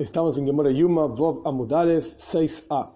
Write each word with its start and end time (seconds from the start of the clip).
Estamos 0.00 0.38
en 0.38 0.46
Gemora 0.46 0.70
Yuma, 0.70 1.04
Vov 1.08 1.46
Amudalev 1.46 2.16
6a. 2.16 2.90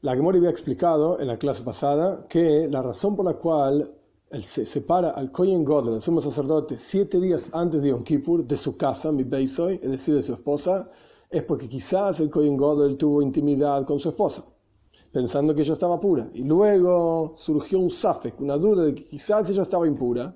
La 0.00 0.14
Gemora 0.14 0.38
había 0.38 0.48
explicado 0.48 1.20
en 1.20 1.26
la 1.26 1.36
clase 1.36 1.62
pasada 1.62 2.26
que 2.30 2.66
la 2.66 2.80
razón 2.80 3.14
por 3.14 3.26
la 3.26 3.34
cual 3.34 3.92
él 4.30 4.42
se 4.42 4.64
separa 4.64 5.10
al 5.10 5.30
Kohen 5.30 5.66
Godel, 5.66 5.96
el 5.96 6.00
sumo 6.00 6.22
sacerdote, 6.22 6.78
siete 6.78 7.20
días 7.20 7.50
antes 7.52 7.82
de 7.82 7.90
Yom 7.90 8.02
Kippur 8.02 8.42
de 8.42 8.56
su 8.56 8.74
casa, 8.78 9.12
mi 9.12 9.22
Beisoy, 9.22 9.78
es 9.82 9.90
decir, 9.90 10.14
de 10.14 10.22
su 10.22 10.32
esposa, 10.32 10.90
es 11.28 11.42
porque 11.42 11.68
quizás 11.68 12.20
el 12.20 12.30
Kohen 12.30 12.56
Godel 12.56 12.96
tuvo 12.96 13.20
intimidad 13.20 13.84
con 13.84 13.98
su 13.98 14.08
esposa, 14.08 14.46
pensando 15.12 15.54
que 15.54 15.60
ella 15.60 15.74
estaba 15.74 16.00
pura. 16.00 16.30
Y 16.32 16.44
luego 16.44 17.34
surgió 17.36 17.78
un 17.78 17.90
safek, 17.90 18.40
una 18.40 18.56
duda 18.56 18.86
de 18.86 18.94
que 18.94 19.04
quizás 19.04 19.50
ella 19.50 19.60
estaba 19.60 19.86
impura. 19.86 20.34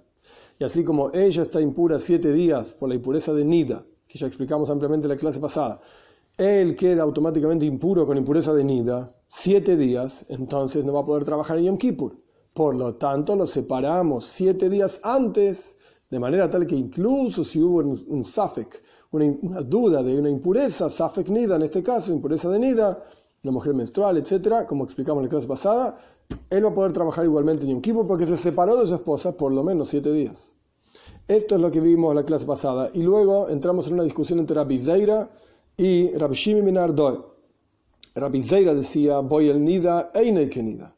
Y 0.59 0.65
así 0.65 0.85
como 0.85 1.11
ella 1.15 1.45
está 1.45 1.63
impura 1.63 1.99
siete 1.99 2.31
días 2.31 2.75
por 2.75 2.91
la 2.91 2.95
impureza 2.95 3.33
de 3.33 3.47
Nida, 3.47 3.87
que 4.09 4.19
ya 4.19 4.27
explicamos 4.27 4.71
ampliamente 4.71 5.07
en 5.07 5.11
la 5.11 5.17
clase 5.17 5.39
pasada, 5.39 5.81
él 6.39 6.77
queda 6.77 7.03
automáticamente 7.03 7.67
impuro 7.67 8.07
con 8.07 8.17
impureza 8.17 8.55
de 8.55 8.65
Nida 8.65 9.15
siete 9.27 9.77
días, 9.77 10.25
entonces 10.29 10.85
no 10.85 10.95
va 10.95 11.01
a 11.01 11.05
poder 11.05 11.25
trabajar 11.25 11.59
en 11.59 11.65
Yom 11.65 11.79
Kippur. 11.79 12.17
Por 12.55 12.75
lo 12.75 12.95
tanto, 12.95 13.37
lo 13.37 13.47
separamos 13.47 14.25
siete 14.25 14.71
días 14.71 15.01
antes, 15.03 15.77
de 16.11 16.19
manera 16.19 16.49
tal 16.49 16.67
que 16.67 16.75
incluso 16.75 17.45
si 17.45 17.61
hubo 17.61 17.79
un, 17.79 18.25
safek, 18.25 18.83
una, 19.11 19.61
duda 19.63 20.03
de 20.03 20.19
una 20.19 20.31
impureza, 20.31 20.89
safek 20.89 21.29
Nida 21.29 21.57
en 21.57 21.63
este 21.63 21.83
caso, 21.83 22.13
impureza 22.13 22.49
de 22.49 22.59
Nida, 22.59 23.05
la 23.43 23.51
mujer 23.53 23.75
menstrual, 23.75 24.17
etc., 24.17 24.67
como 24.67 24.85
explicamos 24.85 25.21
en 25.21 25.25
la 25.25 25.31
clase 25.31 25.47
pasada, 25.47 25.99
él 26.51 26.65
va 26.65 26.71
a 26.71 26.75
poder 26.75 26.93
trabajar 26.93 27.25
igualmente 27.25 27.65
en 27.65 27.71
Yom 27.71 27.81
Kippur 27.81 28.07
porque 28.07 28.27
se 28.27 28.37
separó 28.37 28.77
de 28.77 28.87
su 28.87 28.95
esposa 28.95 29.37
por 29.37 29.53
lo 29.53 29.63
menos 29.63 29.89
siete 29.89 30.13
días. 30.13 30.48
Esto 31.29 31.57
es 31.57 31.61
lo 31.61 31.71
que 31.71 31.81
vimos 31.81 32.09
en 32.13 32.17
la 32.17 32.25
clase 32.25 32.47
pasada. 32.47 32.91
Y 32.95 33.03
luego 33.03 33.51
entramos 33.51 33.87
en 33.87 33.95
una 33.95 34.03
discusión 34.03 34.39
entre 34.39 34.57
Rabbi 34.57 34.79
Zeira 34.79 35.29
y 35.77 36.09
Rabbi 36.15 36.35
Shimi 36.35 36.63
Minardoy. 36.63 37.19
Rabbi 38.15 38.43
Zeira 38.43 38.75
decía, 38.75 39.21
voy 39.21 39.51
el 39.51 39.63
nida, 39.63 40.11
eine 40.15 40.49
que 40.49 40.63
nida. 40.63 40.95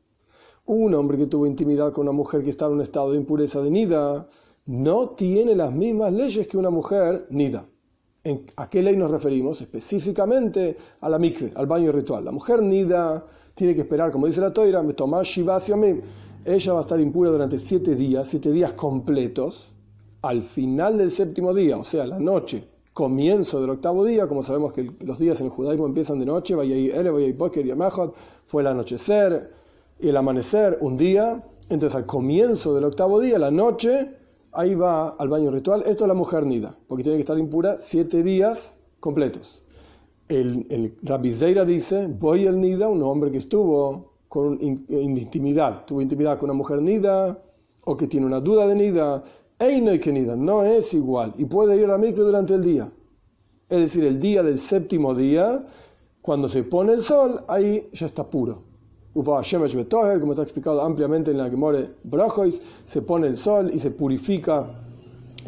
Un 0.66 0.94
hombre 0.94 1.18
que 1.18 1.26
tuvo 1.26 1.46
intimidad 1.46 1.92
con 1.92 2.02
una 2.02 2.12
mujer 2.12 2.44
que 2.44 2.50
estaba 2.50 2.70
en 2.70 2.76
un 2.76 2.82
estado 2.82 3.10
de 3.10 3.18
impureza 3.18 3.60
de 3.60 3.72
nida 3.72 4.28
no 4.66 5.08
tiene 5.08 5.56
las 5.56 5.72
mismas 5.72 6.12
leyes 6.12 6.46
que 6.46 6.56
una 6.56 6.70
mujer 6.70 7.26
nida. 7.30 7.66
¿En 8.22 8.46
¿A 8.54 8.70
qué 8.70 8.82
ley 8.82 8.96
nos 8.96 9.10
referimos? 9.10 9.60
Específicamente 9.60 10.76
a 11.00 11.08
la 11.08 11.18
mikve, 11.18 11.50
al 11.56 11.66
baño 11.66 11.90
ritual. 11.90 12.24
La 12.24 12.30
mujer 12.30 12.62
nida 12.62 13.26
tiene 13.52 13.74
que 13.74 13.80
esperar, 13.80 14.12
como 14.12 14.28
dice 14.28 14.40
la 14.40 14.52
toira, 14.52 14.80
me 14.80 14.92
toma 14.92 15.22
Ella 15.22 16.72
va 16.72 16.78
a 16.78 16.82
estar 16.82 17.00
impura 17.00 17.30
durante 17.30 17.58
siete 17.58 17.96
días, 17.96 18.28
siete 18.28 18.52
días 18.52 18.74
completos 18.74 19.69
al 20.22 20.42
final 20.42 20.98
del 20.98 21.10
séptimo 21.10 21.54
día, 21.54 21.76
o 21.78 21.84
sea, 21.84 22.06
la 22.06 22.18
noche, 22.18 22.64
comienzo 22.92 23.60
del 23.60 23.70
octavo 23.70 24.04
día, 24.04 24.26
como 24.26 24.42
sabemos 24.42 24.72
que 24.72 24.90
los 25.00 25.18
días 25.18 25.40
en 25.40 25.46
el 25.46 25.52
judaísmo 25.52 25.86
empiezan 25.86 26.18
de 26.18 26.26
noche, 26.26 26.54
fue 28.46 28.62
el 28.62 28.68
anochecer 28.68 29.52
y 29.98 30.08
el 30.08 30.16
amanecer 30.16 30.78
un 30.80 30.96
día, 30.96 31.42
entonces 31.68 31.96
al 31.96 32.06
comienzo 32.06 32.74
del 32.74 32.84
octavo 32.84 33.20
día, 33.20 33.38
la 33.38 33.50
noche, 33.50 34.10
ahí 34.52 34.74
va 34.74 35.08
al 35.10 35.28
baño 35.28 35.50
ritual, 35.50 35.82
esto 35.86 36.04
es 36.04 36.08
la 36.08 36.14
mujer 36.14 36.44
nida, 36.44 36.76
porque 36.88 37.02
tiene 37.02 37.16
que 37.16 37.22
estar 37.22 37.38
impura 37.38 37.76
siete 37.78 38.22
días 38.22 38.76
completos. 38.98 39.62
El, 40.28 40.66
el 40.70 40.96
Rabbi 41.02 41.32
Zeira 41.32 41.64
dice, 41.64 42.08
voy 42.18 42.46
el 42.46 42.60
nida, 42.60 42.88
un 42.88 43.02
hombre 43.02 43.30
que 43.30 43.38
estuvo 43.38 44.12
con 44.28 44.58
intimidad, 44.60 45.86
tuvo 45.86 46.02
intimidad 46.02 46.38
con 46.38 46.50
una 46.50 46.56
mujer 46.56 46.80
nida, 46.82 47.42
o 47.84 47.96
que 47.96 48.06
tiene 48.06 48.26
una 48.26 48.40
duda 48.40 48.66
de 48.66 48.74
nida, 48.74 49.24
no 50.36 50.64
es 50.64 50.94
igual 50.94 51.34
y 51.36 51.44
puede 51.44 51.76
ir 51.76 51.84
a 51.84 51.88
la 51.88 51.98
mikve 51.98 52.24
durante 52.24 52.54
el 52.54 52.62
día. 52.62 52.90
Es 53.68 53.78
decir, 53.78 54.04
el 54.04 54.18
día 54.18 54.42
del 54.42 54.58
séptimo 54.58 55.14
día, 55.14 55.64
cuando 56.22 56.48
se 56.48 56.64
pone 56.64 56.92
el 56.92 57.02
sol, 57.02 57.44
ahí 57.46 57.88
ya 57.92 58.06
está 58.06 58.28
puro. 58.28 58.62
Como 59.12 59.42
está 59.42 60.42
explicado 60.42 60.80
ampliamente 60.80 61.30
en 61.30 61.38
la 61.38 61.50
Gemore 61.50 61.90
Brojois, 62.04 62.62
se 62.86 63.02
pone 63.02 63.26
el 63.26 63.36
sol 63.36 63.70
y 63.72 63.78
se 63.78 63.90
purifica, 63.90 64.82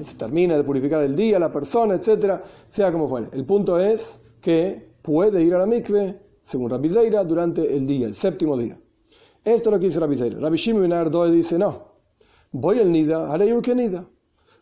se 0.03 0.17
termina 0.17 0.57
de 0.57 0.65
purificar 0.65 1.03
el 1.03 1.17
día, 1.17 1.39
la 1.39 1.53
persona, 1.53 1.95
etc. 1.95 2.43
Sea 2.69 2.93
como 2.93 3.09
fuere. 3.09 3.29
El 3.33 3.45
punto 3.45 3.79
es 3.79 4.21
que 4.41 4.95
puede 5.01 5.43
ir 5.43 5.55
a 5.55 5.59
la 5.59 5.67
mikve, 5.67 6.21
según 6.43 6.71
Rabbi 6.71 6.91
Zeira, 6.91 7.25
durante 7.25 7.75
el 7.75 7.87
día, 7.87 8.07
el 8.09 8.15
séptimo 8.15 8.57
día. 8.57 8.79
Esto 9.45 9.71
es 9.71 9.73
lo 9.73 9.81
que 9.81 9.87
dice 9.87 10.01
Rabbi 10.01 10.17
Zeira. 10.17 10.39
Rabbi 10.39 10.57
Shimon 10.57 11.33
dice, 11.33 11.59
no, 11.59 11.92
Voy 12.55 12.79
al 12.81 12.93
Nida, 12.93 13.35
que 13.63 13.75
Nida. 13.75 14.05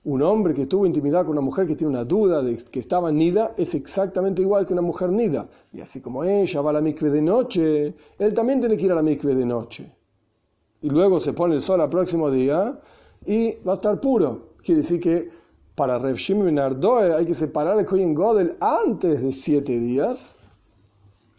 Un 0.04 0.22
hombre 0.22 0.54
que 0.54 0.66
tuvo 0.66 0.86
intimidad 0.86 1.22
con 1.22 1.32
una 1.32 1.40
mujer 1.40 1.66
que 1.66 1.74
tiene 1.74 1.90
una 1.90 2.04
duda 2.04 2.40
de 2.40 2.56
que 2.56 2.78
estaba 2.78 3.10
Nida 3.10 3.52
es 3.58 3.74
exactamente 3.74 4.42
igual 4.42 4.64
que 4.64 4.72
una 4.72 4.80
mujer 4.80 5.10
Nida. 5.10 5.48
Y 5.72 5.80
así 5.80 6.00
como 6.00 6.22
ella 6.22 6.60
va 6.60 6.70
a 6.70 6.74
la 6.74 6.80
mikve 6.80 7.10
de 7.10 7.20
noche, 7.20 7.94
él 8.16 8.32
también 8.32 8.60
tiene 8.60 8.76
que 8.76 8.84
ir 8.84 8.92
a 8.92 8.94
la 8.94 9.02
mikve 9.02 9.34
de 9.34 9.44
noche. 9.44 9.92
Y 10.82 10.88
luego 10.88 11.18
se 11.18 11.32
pone 11.32 11.56
el 11.56 11.60
sol 11.60 11.80
al 11.80 11.90
próximo 11.90 12.30
día 12.30 12.78
y 13.26 13.56
va 13.66 13.72
a 13.72 13.74
estar 13.74 14.00
puro. 14.00 14.54
Quiere 14.62 14.82
decir 14.82 15.00
que 15.00 15.28
para 15.74 15.98
Rev 15.98 16.16
Shimon 16.16 16.56
hay 16.60 17.26
que 17.26 17.34
separar 17.34 17.76
el 17.76 17.86
Kohen 17.86 18.14
Godel 18.14 18.56
antes 18.60 19.20
de 19.20 19.32
siete 19.32 19.80
días. 19.80 20.36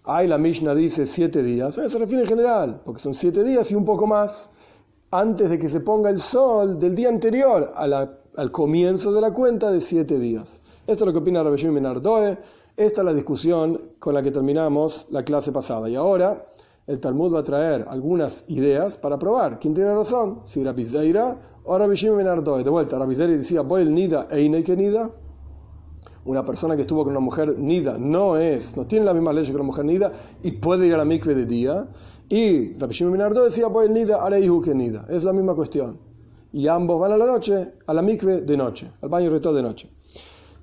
Ahí 0.03 0.27
la 0.27 0.37
Mishnah 0.37 0.75
dice 0.75 1.07
siete 1.07 1.43
días. 1.43 1.75
Se 1.75 1.97
refiere 1.97 2.23
en 2.23 2.27
general, 2.27 2.81
porque 2.83 3.01
son 3.01 3.13
siete 3.13 3.41
días 3.45 3.71
y 3.71 3.75
un 3.75 3.85
poco 3.85 4.05
más 4.05 4.49
antes 5.11 5.49
de 5.49 5.59
que 5.59 5.67
se 5.67 5.81
ponga 5.81 6.09
el 6.09 6.19
sol 6.19 6.79
del 6.79 6.95
día 6.95 7.09
anterior 7.09 7.73
al 7.75 8.51
comienzo 8.51 9.11
de 9.11 9.19
la 9.19 9.33
cuenta 9.33 9.69
de 9.69 9.81
siete 9.81 10.17
días. 10.17 10.61
Esto 10.87 11.03
es 11.03 11.07
lo 11.07 11.11
que 11.11 11.19
opina 11.19 11.43
Rabbi 11.43 11.57
Shimon 11.57 11.85
Ardoe. 11.85 12.37
Esta 12.77 13.01
es 13.01 13.05
la 13.05 13.13
discusión 13.13 13.81
con 13.99 14.13
la 14.13 14.23
que 14.23 14.31
terminamos 14.31 15.07
la 15.09 15.23
clase 15.23 15.51
pasada. 15.51 15.89
Y 15.89 15.95
ahora 15.95 16.47
el 16.87 16.99
Talmud 17.01 17.35
va 17.35 17.39
a 17.39 17.43
traer 17.43 17.85
algunas 17.89 18.45
ideas 18.47 18.95
para 18.95 19.19
probar 19.19 19.59
quién 19.59 19.73
tiene 19.73 19.93
razón, 19.93 20.43
si 20.45 20.63
Rabbi 20.63 20.85
Zeira 20.85 21.37
o 21.65 21.77
Rabbi 21.77 21.95
Shimon 21.95 22.27
Ardoe. 22.27 22.63
De 22.63 22.69
vuelta, 22.69 22.97
Rabbi 22.97 23.15
Zeira 23.15 23.35
decía, 23.35 23.61
voy 23.61 23.81
el 23.81 23.93
nida 23.93 24.27
e 24.31 24.63
que 24.63 24.77
nida. 24.77 25.11
Una 26.23 26.45
persona 26.45 26.75
que 26.75 26.83
estuvo 26.83 27.03
con 27.03 27.11
una 27.11 27.19
mujer 27.19 27.57
nida 27.57 27.97
no 27.97 28.37
es, 28.37 28.77
no 28.77 28.85
tiene 28.85 29.05
la 29.05 29.13
misma 29.13 29.33
ley 29.33 29.43
que 29.43 29.55
una 29.55 29.63
mujer 29.63 29.83
nida 29.85 30.11
y 30.43 30.51
puede 30.51 30.85
ir 30.87 30.93
a 30.93 30.97
la 30.97 31.05
mikve 31.05 31.33
de 31.33 31.45
día. 31.45 31.87
Y 32.31 32.77
Rabbi 32.77 32.93
Shimon 32.93 33.11
Minardo 33.11 33.43
decía, 33.43 33.67
pues 33.67 33.89
nida, 33.89 34.23
areihu 34.23 34.61
que 34.61 34.73
nida. 34.73 35.05
Es 35.09 35.25
la 35.25 35.33
misma 35.33 35.53
cuestión. 35.53 35.99
Y 36.53 36.65
ambos 36.65 36.97
van 36.97 37.11
a 37.11 37.17
la 37.17 37.25
noche, 37.25 37.73
a 37.85 37.93
la 37.93 38.01
mikve 38.01 38.39
de 38.41 38.55
noche, 38.55 38.89
al 39.01 39.09
baño 39.09 39.29
ritual 39.29 39.53
de 39.53 39.61
noche. 39.61 39.89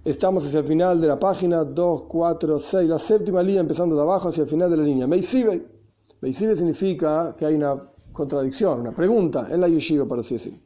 Estamos 0.02 0.46
hacia 0.46 0.60
el 0.60 0.64
final 0.64 0.98
de 0.98 1.08
la 1.08 1.18
página 1.18 1.64
2, 1.64 2.04
4, 2.08 2.58
6, 2.58 2.88
la 2.88 2.98
séptima 2.98 3.42
línea 3.42 3.60
empezando 3.60 3.94
de 3.94 4.00
abajo 4.00 4.30
hacia 4.30 4.44
el 4.44 4.48
final 4.48 4.70
de 4.70 4.78
la 4.78 4.82
línea. 4.82 5.06
Meisive. 5.06 5.66
Meisive 6.22 6.56
significa 6.56 7.36
que 7.36 7.44
hay 7.44 7.56
una 7.56 7.76
contradicción, 8.14 8.80
una 8.80 8.92
pregunta 8.92 9.48
en 9.50 9.60
la 9.60 9.68
yeshiva, 9.68 10.08
para 10.08 10.22
así 10.22 10.34
decir. 10.34 10.58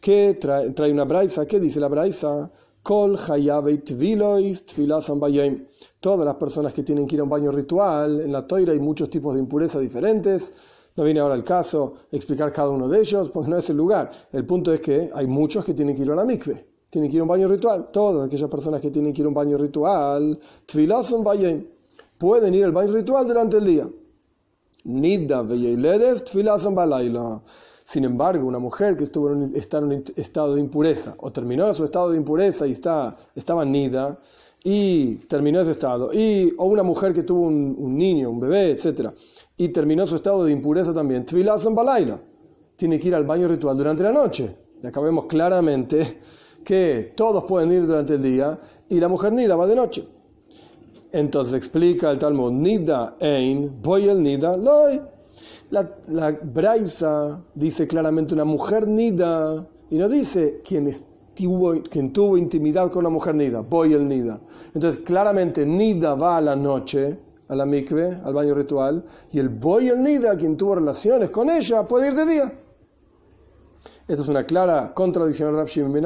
¿Qué 0.00 0.36
trae, 0.40 0.70
trae 0.70 0.90
una 0.90 1.04
braisa? 1.04 1.46
¿Qué 1.46 1.60
dice 1.60 1.78
la 1.78 1.86
braisa? 1.86 2.50
Kol 2.82 3.18
Todas 6.00 6.24
las 6.24 6.34
personas 6.36 6.72
que 6.72 6.82
tienen 6.82 7.06
que 7.06 7.14
ir 7.14 7.20
a 7.20 7.24
un 7.24 7.28
baño 7.28 7.52
ritual, 7.52 8.20
en 8.20 8.32
la 8.32 8.46
toira 8.46 8.72
hay 8.72 8.80
muchos 8.80 9.10
tipos 9.10 9.34
de 9.34 9.40
impurezas 9.40 9.82
diferentes. 9.82 10.52
No 10.96 11.04
viene 11.04 11.20
ahora 11.20 11.34
el 11.34 11.44
caso 11.44 11.94
explicar 12.10 12.52
cada 12.52 12.70
uno 12.70 12.88
de 12.88 13.00
ellos, 13.00 13.30
porque 13.30 13.50
no 13.50 13.58
es 13.58 13.68
el 13.70 13.76
lugar. 13.76 14.10
El 14.32 14.46
punto 14.46 14.72
es 14.72 14.80
que 14.80 15.10
hay 15.14 15.26
muchos 15.26 15.64
que 15.64 15.74
tienen 15.74 15.94
que 15.94 16.02
ir 16.02 16.10
a 16.10 16.14
la 16.14 16.24
mikve, 16.24 16.66
tienen 16.88 17.10
que 17.10 17.16
ir 17.16 17.20
a 17.20 17.24
un 17.24 17.28
baño 17.28 17.48
ritual. 17.48 17.90
Todas 17.92 18.26
aquellas 18.26 18.50
personas 18.50 18.80
que 18.80 18.90
tienen 18.90 19.12
que 19.12 19.20
ir 19.20 19.26
a 19.26 19.28
un 19.28 19.34
baño 19.34 19.58
ritual, 19.58 20.40
pueden 22.18 22.54
ir 22.54 22.64
al 22.64 22.72
baño 22.72 22.92
ritual 22.92 23.26
durante 23.26 23.58
el 23.58 23.64
día. 23.64 23.88
Nidda 24.84 25.42
sin 27.90 28.04
embargo, 28.04 28.46
una 28.46 28.60
mujer 28.60 28.96
que 28.96 29.02
estuvo 29.02 29.32
en 29.32 29.50
está 29.52 29.78
en 29.78 29.84
un 29.84 30.04
estado 30.14 30.54
de 30.54 30.60
impureza 30.60 31.16
o 31.18 31.32
terminó 31.32 31.74
su 31.74 31.82
estado 31.82 32.12
de 32.12 32.18
impureza 32.18 32.64
y 32.64 32.70
está, 32.70 33.16
estaba 33.34 33.64
nida 33.64 34.16
y 34.62 35.16
terminó 35.26 35.60
ese 35.60 35.72
estado, 35.72 36.12
y, 36.12 36.54
o 36.56 36.66
una 36.66 36.84
mujer 36.84 37.12
que 37.12 37.24
tuvo 37.24 37.48
un, 37.48 37.98
niño, 37.98 38.30
un 38.30 38.38
bebé, 38.38 38.70
etc., 38.70 39.10
y 39.56 39.70
terminó 39.70 40.06
su 40.06 40.14
estado 40.14 40.44
de 40.44 40.52
impureza 40.52 40.94
también, 40.94 41.26
tiene 41.26 43.00
que 43.00 43.08
ir 43.08 43.14
al 43.16 43.24
baño 43.24 43.48
ritual 43.48 43.76
durante 43.76 44.04
la 44.04 44.12
noche. 44.12 44.54
Y 44.80 44.86
acá 44.86 45.00
vemos 45.00 45.24
claramente 45.24 46.20
que 46.62 47.12
todos 47.16 47.42
pueden 47.42 47.72
ir 47.72 47.88
durante 47.88 48.14
el 48.14 48.22
día 48.22 48.56
y 48.88 49.00
la 49.00 49.08
mujer 49.08 49.32
nida 49.32 49.56
va 49.56 49.66
de 49.66 49.74
noche. 49.74 50.06
Entonces 51.10 51.54
explica 51.54 52.12
el 52.12 52.20
Talmud, 52.20 52.52
nida 52.52 53.16
ein, 53.18 53.82
voy 53.82 54.08
el 54.08 54.22
nida 54.22 54.56
loy. 54.56 55.00
La, 55.70 55.88
la 56.08 56.32
Braisa 56.32 57.40
dice 57.54 57.86
claramente 57.86 58.34
una 58.34 58.44
mujer 58.44 58.88
nida 58.88 59.66
y 59.90 59.98
no 59.98 60.08
dice 60.08 60.62
quien, 60.64 60.88
tuvo, 62.12 62.36
intimidad 62.36 62.90
con 62.90 63.00
una 63.00 63.10
mujer 63.10 63.34
nida, 63.34 63.60
voy 63.60 63.94
el 63.94 64.06
nida. 64.06 64.40
Entonces 64.74 65.02
claramente 65.04 65.66
nida 65.66 66.14
va 66.14 66.36
a 66.36 66.40
la 66.40 66.56
noche 66.56 67.18
a 67.48 67.56
la 67.56 67.66
mikve, 67.66 68.20
al 68.24 68.32
baño 68.32 68.54
ritual, 68.54 69.04
y 69.32 69.40
el 69.40 69.48
boy 69.48 69.88
el 69.88 70.00
nida, 70.00 70.36
quien 70.36 70.56
tuvo 70.56 70.76
relaciones 70.76 71.30
con 71.30 71.50
ella, 71.50 71.86
puede 71.88 72.06
ir 72.06 72.14
de 72.14 72.26
día. 72.26 72.52
Esta 74.06 74.22
es 74.22 74.28
una 74.28 74.44
clara 74.44 74.94
contradicción 74.94 75.52
a 75.52 75.58
Rav 75.58 75.66
Shimon 75.66 75.92
Ben 75.92 76.04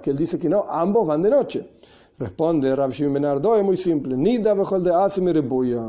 que 0.00 0.10
él 0.10 0.16
dice 0.16 0.38
que 0.38 0.48
no, 0.48 0.64
ambos 0.68 1.04
van 1.06 1.22
de 1.22 1.30
noche. 1.30 1.68
Responde 2.16 2.74
Rav 2.76 2.92
Shimon 2.92 3.14
Benardo, 3.14 3.56
es 3.56 3.64
muy 3.64 3.76
simple. 3.76 4.16
Nida 4.16 4.54
bejol 4.54 4.84
de 4.84 5.32
rebuya. 5.32 5.82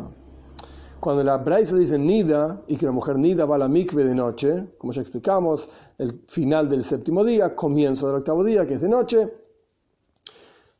Cuando 0.99 1.23
la 1.23 1.37
Braisa 1.37 1.75
dice 1.75 1.99
Nida 1.99 2.61
y 2.67 2.77
que 2.77 2.85
la 2.85 2.91
mujer 2.91 3.17
Nida 3.17 3.45
va 3.45 3.55
a 3.55 3.59
la 3.59 3.67
mikve 3.67 4.03
de 4.03 4.15
noche, 4.15 4.67
como 4.77 4.93
ya 4.93 5.01
explicamos, 5.01 5.69
el 5.97 6.23
final 6.27 6.69
del 6.69 6.83
séptimo 6.83 7.23
día, 7.23 7.55
comienzo 7.55 8.07
del 8.07 8.17
octavo 8.17 8.43
día, 8.43 8.65
que 8.65 8.75
es 8.75 8.81
de 8.81 8.89
noche, 8.89 9.31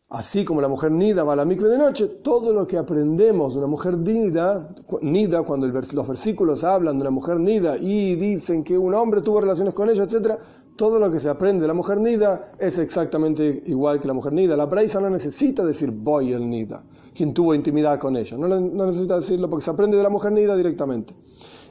Así 0.10 0.46
como 0.46 0.62
la 0.62 0.68
mujer 0.68 0.92
nida 0.92 1.24
va 1.24 1.34
a 1.34 1.36
la 1.36 1.46
mikve 1.46 1.68
de 1.68 1.80
noche, 1.80 2.08
todo 2.08 2.54
lo 2.54 2.68
que 2.68 2.78
aprendemos 2.78 3.54
de 3.54 3.60
una 3.60 3.68
mujer 3.68 3.98
nida, 3.98 4.70
nida 5.02 5.42
cuando 5.42 5.68
los 5.68 6.08
versículos 6.08 6.64
hablan 6.64 7.00
de 7.00 7.02
una 7.02 7.10
mujer 7.10 7.40
nida 7.40 7.76
y 7.78 8.16
dicen 8.16 8.64
que 8.64 8.78
un 8.78 8.94
hombre 8.94 9.22
tuvo 9.22 9.42
relaciones 9.42 9.74
con 9.74 9.90
ella, 9.90 10.04
etc., 10.04 10.36
todo 10.76 11.00
lo 11.00 11.10
que 11.10 11.20
se 11.20 11.28
aprende 11.28 11.64
de 11.64 11.70
la 11.70 11.74
mujer 11.74 12.00
nida 12.00 12.52
es 12.60 12.78
exactamente 12.78 13.64
igual 13.66 14.00
que 14.00 14.08
la 14.08 14.14
mujer 14.14 14.34
nida. 14.34 14.56
La 14.56 14.70
praisa 14.70 15.00
no 15.02 15.10
necesita 15.10 15.66
decir 15.66 15.90
voy 15.90 16.34
el 16.34 16.48
nida, 16.50 16.84
quien 17.16 17.34
tuvo 17.34 17.56
intimidad 17.56 17.98
con 17.98 18.16
ella. 18.18 18.38
No, 18.38 18.48
necesita 18.60 19.16
decirlo 19.16 19.50
porque 19.50 19.64
se 19.64 19.72
aprende 19.72 19.98
de 19.98 20.04
la 20.04 20.10
mujer 20.10 20.32
nida 20.34 20.56
directamente. 20.56 21.16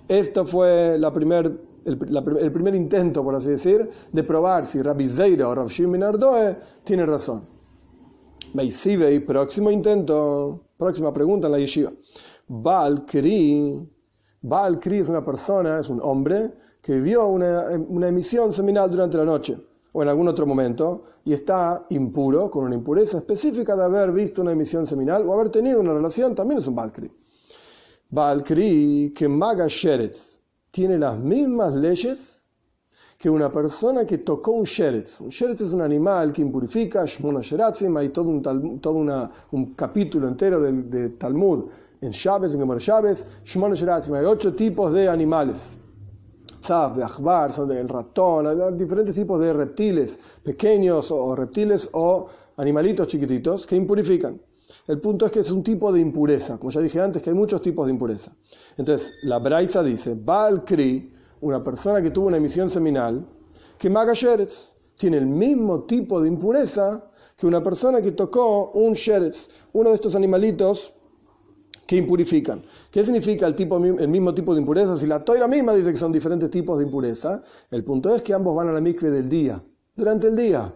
Esto 0.09 0.45
fue 0.47 0.97
la 0.99 1.13
primer, 1.13 1.61
el, 1.85 1.99
primer 2.53 2.75
intento, 2.75 3.23
por 3.23 3.35
así 3.35 3.49
decir, 3.49 3.89
de 4.11 4.25
probar 4.25 4.67
si 4.67 4.83
Rabbi 4.83 5.09
Zeira 5.09 5.49
o 5.49 5.55
Rabbi 5.55 5.71
Shimon 5.71 6.03
Ardoe 6.03 6.57
tiene 6.83 7.07
razón. 7.07 7.47
Meisive, 8.55 9.21
próximo 9.21 9.71
intento, 9.71 10.65
próxima 10.77 11.13
pregunta 11.13 11.49
en 11.49 11.53
la 11.53 11.59
yeshiva. 11.59 11.93
Baal 12.47 13.05
Kri, 13.05 13.89
Baal 14.43 14.79
Kri 14.79 14.99
es 14.99 15.09
una 15.09 15.25
persona, 15.25 15.79
es 15.81 15.89
un 15.89 16.01
hombre 16.03 16.53
que 16.81 17.01
vio 17.01 17.27
una, 17.27 17.71
una 17.89 18.09
emisión 18.09 18.53
seminal 18.53 18.91
durante 18.91 19.17
la 19.17 19.25
noche 19.25 19.59
o 19.97 20.03
en 20.03 20.09
algún 20.09 20.27
otro 20.27 20.45
momento 20.45 21.05
y 21.25 21.33
está 21.33 21.87
impuro, 21.91 22.51
con 22.51 22.65
una 22.65 22.75
impureza 22.75 23.19
específica 23.19 23.77
de 23.77 23.85
haber 23.85 24.11
visto 24.11 24.43
una 24.43 24.51
emisión 24.51 24.87
seminal 24.87 25.25
o 25.27 25.33
haber 25.33 25.51
tenido 25.51 25.81
una 25.81 25.95
relación, 25.95 26.35
también 26.35 26.59
es 26.59 26.67
un 26.67 26.75
Balkri. 26.75 27.11
Balkri, 28.11 29.13
que 29.17 29.29
Maga 29.29 29.67
Sheretz, 29.69 30.41
tiene 30.73 30.99
las 30.99 31.17
mismas 31.17 31.77
leyes 31.77 32.43
que 33.17 33.31
una 33.31 33.53
persona 33.53 34.05
que 34.05 34.19
tocó 34.19 34.51
un 34.51 34.65
sheretz. 34.65 35.21
Un 35.21 35.29
sheretz 35.29 35.61
es 35.61 35.73
un 35.73 35.81
animal 35.81 36.33
que 36.33 36.43
impurifica, 36.43 37.05
Shmona 37.07 37.41
Sheratzim, 37.41 37.97
hay 37.97 38.09
todo 38.09 38.29
un, 38.29 38.81
todo 38.81 38.95
una, 38.95 39.31
un 39.53 39.75
capítulo 39.75 40.27
entero 40.27 40.61
de, 40.61 40.73
de 40.73 41.11
Talmud 41.11 41.67
en 42.01 42.11
Shabes, 42.11 42.53
en 42.53 42.61
Gemara 42.61 42.81
Shabes, 42.81 43.27
Shmona 43.45 43.77
Sheratzim, 43.77 44.15
hay 44.15 44.25
ocho 44.25 44.55
tipos 44.55 44.93
de 44.93 45.09
animales. 45.09 45.77
De 46.65 47.05
Achbar, 47.05 47.53
son 47.53 47.69
del 47.69 47.87
ratón, 47.87 48.75
diferentes 48.75 49.15
tipos 49.15 49.39
de 49.39 49.53
reptiles, 49.53 50.19
pequeños 50.43 51.11
o 51.11 51.37
reptiles 51.37 51.91
o 51.93 52.27
animalitos 52.57 53.07
chiquititos 53.07 53.67
que 53.67 53.77
impurifican. 53.77 54.41
El 54.87 54.99
punto 54.99 55.27
es 55.27 55.33
que 55.33 55.41
es 55.41 55.51
un 55.51 55.63
tipo 55.63 55.93
de 55.93 56.01
impureza, 56.01 56.57
como 56.57 56.71
ya 56.71 56.81
dije 56.81 57.03
antes, 57.03 57.21
que 57.21 57.29
hay 57.29 57.37
muchos 57.37 57.61
tipos 57.61 57.85
de 57.85 57.93
impureza. 57.93 58.35
Entonces, 58.79 59.13
la 59.25 59.41
Braisa 59.41 59.83
dice, 59.83 60.15
Baal 60.19 60.65
Kri, 60.65 61.13
una 61.43 61.63
persona 61.63 62.01
que 62.01 62.11
tuvo 62.11 62.29
una 62.29 62.39
emisión 62.39 62.71
seminal, 62.71 63.27
que 63.77 63.91
Maga 63.91 64.15
tiene 64.97 65.19
el 65.19 65.27
mismo 65.27 65.83
tipo 65.83 66.19
de 66.19 66.29
impureza 66.29 67.11
que 67.37 67.47
una 67.47 67.63
persona 67.63 68.01
que 68.01 68.13
tocó 68.13 68.71
un 68.71 68.95
Sheretz, 68.95 69.49
uno 69.75 69.91
de 69.91 69.97
estos 69.97 70.15
animalitos 70.15 70.95
que 71.87 71.97
impurifican. 71.97 72.63
¿Qué 72.91 73.05
significa 73.05 73.47
el, 73.47 73.55
tipo, 73.55 73.77
el 73.77 74.09
mismo 74.09 74.35
tipo 74.35 74.55
de 74.55 74.61
impureza? 74.61 74.97
Si 74.97 75.07
la 75.07 75.25
toira 75.25 75.47
misma 75.49 75.75
dice 75.75 75.91
que 75.91 75.97
son 75.97 76.13
diferentes 76.13 76.51
tipos 76.51 76.79
de 76.79 76.85
impureza, 76.85 77.43
el 77.71 77.85
punto 77.85 78.15
es 78.15 78.23
que 78.23 78.33
ambos 78.33 78.55
van 78.57 78.69
a 78.69 78.73
la 78.73 78.81
mikve 78.81 79.11
del 79.11 79.29
día, 79.29 79.63
durante 79.95 80.29
el 80.29 80.37
día. 80.37 80.75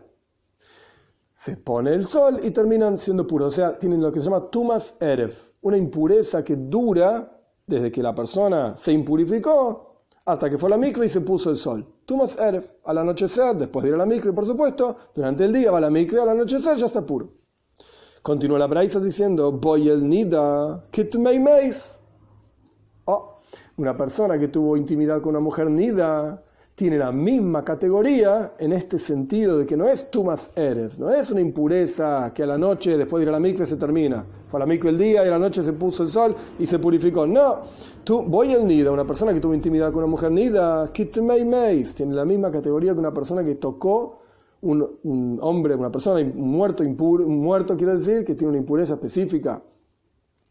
Se 1.32 1.56
pone 1.56 1.94
el 1.94 2.04
sol 2.04 2.38
y 2.42 2.50
terminan 2.50 2.98
siendo 2.98 3.26
puros. 3.26 3.52
O 3.52 3.56
sea, 3.56 3.78
tienen 3.78 4.02
lo 4.02 4.10
que 4.10 4.18
se 4.18 4.24
llama 4.24 4.50
tumas 4.50 4.94
erev, 5.00 5.32
una 5.62 5.76
impureza 5.76 6.42
que 6.42 6.56
dura 6.56 7.40
desde 7.66 7.92
que 7.92 8.02
la 8.02 8.14
persona 8.14 8.76
se 8.76 8.92
impurificó 8.92 9.88
hasta 10.28 10.50
que 10.50 10.58
fue 10.58 10.68
a 10.68 10.70
la 10.70 10.76
mikve 10.76 11.06
y 11.06 11.08
se 11.08 11.22
puso 11.22 11.50
el 11.50 11.56
sol. 11.56 11.86
Tumas 12.04 12.38
Erev, 12.38 12.64
al 12.84 12.98
anochecer, 12.98 13.56
después 13.56 13.82
de 13.82 13.88
ir 13.88 13.94
a 13.94 13.98
la 13.98 14.06
mikve, 14.06 14.32
por 14.34 14.44
supuesto, 14.44 14.96
durante 15.14 15.46
el 15.46 15.54
día 15.54 15.70
va 15.70 15.78
a 15.78 15.80
la 15.80 15.90
mikve, 15.90 16.20
al 16.20 16.28
anochecer 16.28 16.76
ya 16.76 16.86
está 16.86 17.04
puro. 17.04 17.32
Continúa 18.22 18.58
la 18.58 18.66
Braisa 18.66 19.00
diciendo, 19.00 19.52
voy 19.52 19.88
el 19.88 20.08
nida, 20.08 20.84
meis. 21.40 21.98
Oh, 23.04 23.36
una 23.76 23.96
persona 23.96 24.38
que 24.38 24.48
tuvo 24.48 24.76
intimidad 24.76 25.20
con 25.20 25.30
una 25.30 25.40
mujer 25.40 25.70
nida, 25.70 26.42
tiene 26.74 26.96
la 26.96 27.10
misma 27.10 27.64
categoría 27.64 28.52
en 28.58 28.72
este 28.72 29.00
sentido 29.00 29.58
de 29.58 29.66
que 29.66 29.76
no 29.76 29.88
es 29.88 30.12
Tumas 30.12 30.52
Erev, 30.54 30.96
no 30.96 31.10
es 31.10 31.28
una 31.30 31.40
impureza 31.40 32.32
que 32.32 32.44
a 32.44 32.46
la 32.46 32.56
noche, 32.56 32.96
después 32.96 33.20
de 33.20 33.24
ir 33.24 33.28
a 33.30 33.32
la 33.32 33.40
mikve, 33.40 33.66
se 33.66 33.76
termina. 33.76 34.24
Fue 34.48 34.58
a 34.58 34.60
la 34.60 34.66
mikve 34.66 34.90
el 34.90 34.98
día 34.98 35.24
y 35.24 35.26
a 35.28 35.32
la 35.32 35.40
noche 35.40 35.64
se 35.64 35.72
puso 35.72 36.04
el 36.04 36.08
sol 36.08 36.36
y 36.56 36.66
se 36.66 36.78
purificó. 36.78 37.26
No, 37.26 37.62
tú, 38.04 38.22
voy 38.22 38.52
el 38.52 38.64
nida, 38.64 38.92
una 38.92 39.04
persona 39.04 39.34
que 39.34 39.40
tuvo 39.40 39.54
intimidad 39.54 39.88
con 39.88 40.04
una 40.04 40.06
mujer 40.06 40.30
nida, 40.30 40.90
meis, 41.44 41.94
tiene 41.96 42.14
la 42.14 42.24
misma 42.24 42.50
categoría 42.52 42.92
que 42.92 43.00
una 43.00 43.12
persona 43.12 43.44
que 43.44 43.56
tocó 43.56 44.20
un, 44.60 44.98
un 45.02 45.38
hombre, 45.40 45.74
una 45.74 45.90
persona, 45.90 46.24
muerto, 46.34 46.82
impuro, 46.84 47.26
muerto 47.26 47.76
quiere 47.76 47.94
decir 47.94 48.24
que 48.24 48.34
tiene 48.34 48.50
una 48.50 48.58
impureza 48.58 48.94
específica 48.94 49.62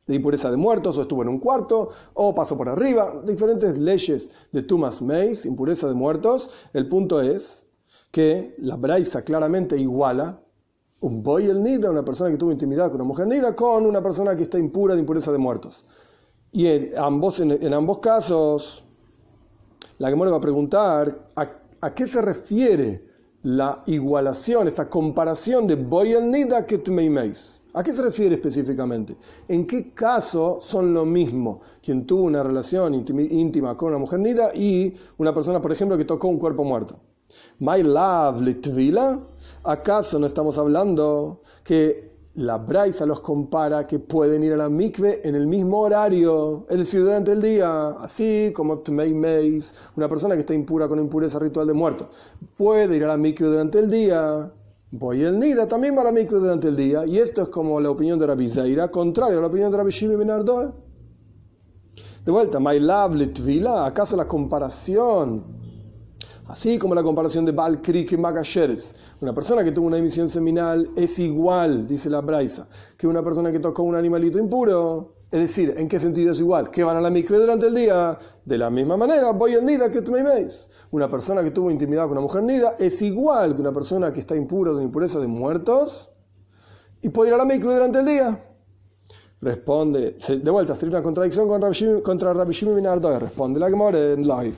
de 0.08 0.16
impureza 0.16 0.50
de 0.50 0.58
muertos, 0.58 0.98
o 0.98 1.02
estuvo 1.02 1.22
en 1.22 1.28
un 1.30 1.40
cuarto, 1.40 1.90
o 2.14 2.34
pasó 2.34 2.56
por 2.56 2.70
arriba, 2.70 3.22
diferentes 3.26 3.78
leyes 3.78 4.32
de 4.52 4.64
Tumas 4.64 5.02
Meis, 5.02 5.46
impureza 5.46 5.88
de 5.88 5.94
muertos. 5.94 6.50
El 6.74 6.88
punto 6.88 7.22
es 7.22 7.66
que 8.10 8.56
la 8.60 8.78
Braisa 8.78 9.24
claramente 9.24 9.78
iguala 9.78 10.42
un 11.00 11.22
boy 11.22 11.46
el 11.46 11.62
nida, 11.62 11.92
una 11.92 12.04
persona 12.04 12.32
que 12.32 12.38
tuvo 12.38 12.52
intimidad 12.52 12.88
con 12.88 12.96
una 12.96 13.04
mujer 13.04 13.28
nida, 13.28 13.56
con 13.56 13.86
una 13.86 14.02
persona 14.02 14.36
que 14.36 14.44
está 14.44 14.58
impura 14.58 14.96
de 14.96 15.02
impureza 15.02 15.32
de 15.32 15.38
muertos. 15.38 15.86
Y 16.52 16.68
en 16.68 16.94
ambos, 16.98 17.40
en, 17.40 17.74
ambos 17.74 18.00
casos, 18.00 18.84
la 20.00 20.10
que 20.10 20.16
me 20.16 20.30
va 20.30 20.38
a 20.38 20.42
preguntar 20.42 21.28
a, 21.36 21.94
qué 21.94 22.08
se 22.08 22.22
refiere 22.22 23.07
la 23.48 23.82
igualación, 23.86 24.68
esta 24.68 24.90
comparación 24.90 25.68
de 25.68 25.76
boy 25.76 26.12
el 26.12 26.30
nida 26.30 26.66
que 26.66 26.80
meis. 27.10 27.62
¿A 27.74 27.82
qué 27.82 27.94
se 27.94 28.02
refiere 28.02 28.36
específicamente? 28.36 29.16
¿En 29.48 29.66
qué 29.66 29.94
caso 29.94 30.58
son 30.60 30.94
lo 30.94 31.06
mismo 31.06 31.62
quien 31.82 32.06
tuvo 32.06 32.24
una 32.24 32.44
relación 32.44 32.94
íntima 32.94 33.78
con 33.78 33.90
una 33.90 34.00
mujer 34.00 34.20
nida 34.20 34.54
y 34.54 34.94
una 35.18 35.34
persona, 35.34 35.62
por 35.62 35.72
ejemplo, 35.72 35.98
que 35.98 36.04
tocó 36.04 36.28
un 36.28 36.40
cuerpo 36.40 36.66
muerto? 36.66 37.00
My 37.60 37.84
love 37.84 38.42
litvila, 38.42 39.18
¿acaso 39.64 40.20
no 40.20 40.26
estamos 40.26 40.58
hablando 40.58 41.42
que 41.64 42.07
la 42.38 42.60
Braisa 42.60 43.08
los 43.08 43.22
compara 43.22 43.88
que 43.88 43.98
pueden 43.98 44.44
ir 44.44 44.54
a 44.54 44.58
la 44.58 44.70
mikve 44.70 45.28
en 45.28 45.34
el 45.34 45.48
mismo 45.48 45.80
horario, 45.80 46.68
es 46.70 46.78
decir, 46.78 47.02
durante 47.02 47.32
el 47.32 47.42
día, 47.42 47.90
así 48.00 48.52
como 48.56 48.84
Meis, 48.92 49.74
una 49.96 50.08
persona 50.08 50.36
que 50.36 50.42
está 50.42 50.54
impura 50.54 50.88
con 50.88 51.00
impureza 51.00 51.40
ritual 51.40 51.66
de 51.66 51.74
muerto, 51.74 52.10
puede 52.56 52.96
ir 52.96 53.06
a 53.06 53.08
la 53.08 53.18
mikve 53.18 53.48
durante 53.48 53.80
el 53.80 53.90
día. 53.90 54.52
Voy 54.92 55.24
el 55.24 55.40
Nida 55.40 55.68
también 55.68 55.98
va 55.98 56.02
a 56.02 56.06
la 56.06 56.12
mikve 56.12 56.38
durante 56.38 56.68
el 56.68 56.76
día, 56.76 57.08
y 57.08 57.18
esto 57.18 57.42
es 57.42 57.50
como 57.50 57.80
la 57.80 57.90
opinión 57.90 58.20
de 58.20 58.28
Rabbi 58.28 58.48
Zaira, 58.48 58.92
contrario 58.92 59.40
a 59.40 59.42
la 59.42 59.48
opinión 59.48 59.72
de 59.72 59.78
Rabbi 59.78 59.90
Shimi 59.90 60.16
Ben 60.16 60.28
De 62.24 62.32
vuelta, 62.32 62.60
My 62.60 62.80
Love 62.80 63.34
Tvila, 63.34 63.88
¿acaso 63.88 64.16
la 64.16 64.28
comparación? 64.28 65.67
Así 66.48 66.80
como 66.80 66.96
la 66.96 67.04
comparación 67.04 67.44
de 67.44 67.52
Baal 67.52 67.82
Krik 67.82 68.14
y 68.14 68.18
Magasheretz, 68.18 68.94
una 69.20 69.34
persona 69.34 69.66
que 69.66 69.74
tuvo 69.74 69.88
una 69.88 69.98
emisión 69.98 70.30
seminal 70.30 70.90
es 70.96 71.20
igual, 71.20 71.86
dice 71.86 72.10
la 72.10 72.22
Braisa, 72.22 72.68
que 72.96 73.06
una 73.06 73.22
persona 73.22 73.52
que 73.52 73.60
tocó 73.60 73.84
un 73.84 73.96
animalito 73.96 74.40
impuro. 74.40 75.14
Es 75.30 75.42
decir, 75.42 75.74
¿en 75.76 75.90
qué 75.90 76.00
sentido 76.00 76.32
es 76.32 76.40
igual? 76.40 76.72
Que 76.72 76.86
van 76.86 76.96
a 76.96 77.02
la 77.02 77.10
mikve 77.10 77.38
durante 77.38 77.68
el 77.68 77.76
día. 77.76 78.18
De 78.46 78.58
la 78.58 78.70
misma 78.70 78.96
manera, 78.96 79.32
voy 79.32 79.56
al 79.56 79.66
nida 79.66 79.92
que 79.92 80.00
me 80.04 80.24
veis. 80.24 80.70
Una 80.92 81.10
persona 81.10 81.44
que 81.44 81.52
tuvo 81.52 81.70
intimidad 81.70 82.04
con 82.04 82.14
una 82.14 82.22
mujer 82.22 82.44
nida 82.44 82.78
es 82.80 83.02
igual 83.02 83.54
que 83.54 83.60
una 83.60 83.74
persona 83.74 84.14
que 84.14 84.22
está 84.22 84.34
impura 84.38 84.72
de 84.72 84.84
impureza 84.84 85.20
de 85.20 85.28
muertos 85.28 86.12
y 87.02 87.10
puede 87.10 87.32
ir 87.32 87.34
a 87.34 87.38
la 87.38 87.46
mikve 87.46 87.74
durante 87.74 88.00
el 88.00 88.06
día. 88.06 88.42
Responde, 89.42 90.18
de 90.30 90.50
vuelta, 90.50 90.76
sería 90.76 90.96
una 90.96 91.04
contradicción 91.04 92.02
contra 92.02 92.34
Rabbi 92.34 92.54
Shimon 92.54 93.20
Responde 93.20 93.60
la 93.60 93.70
Gemara 93.70 94.14
en 94.14 94.26
live. 94.26 94.56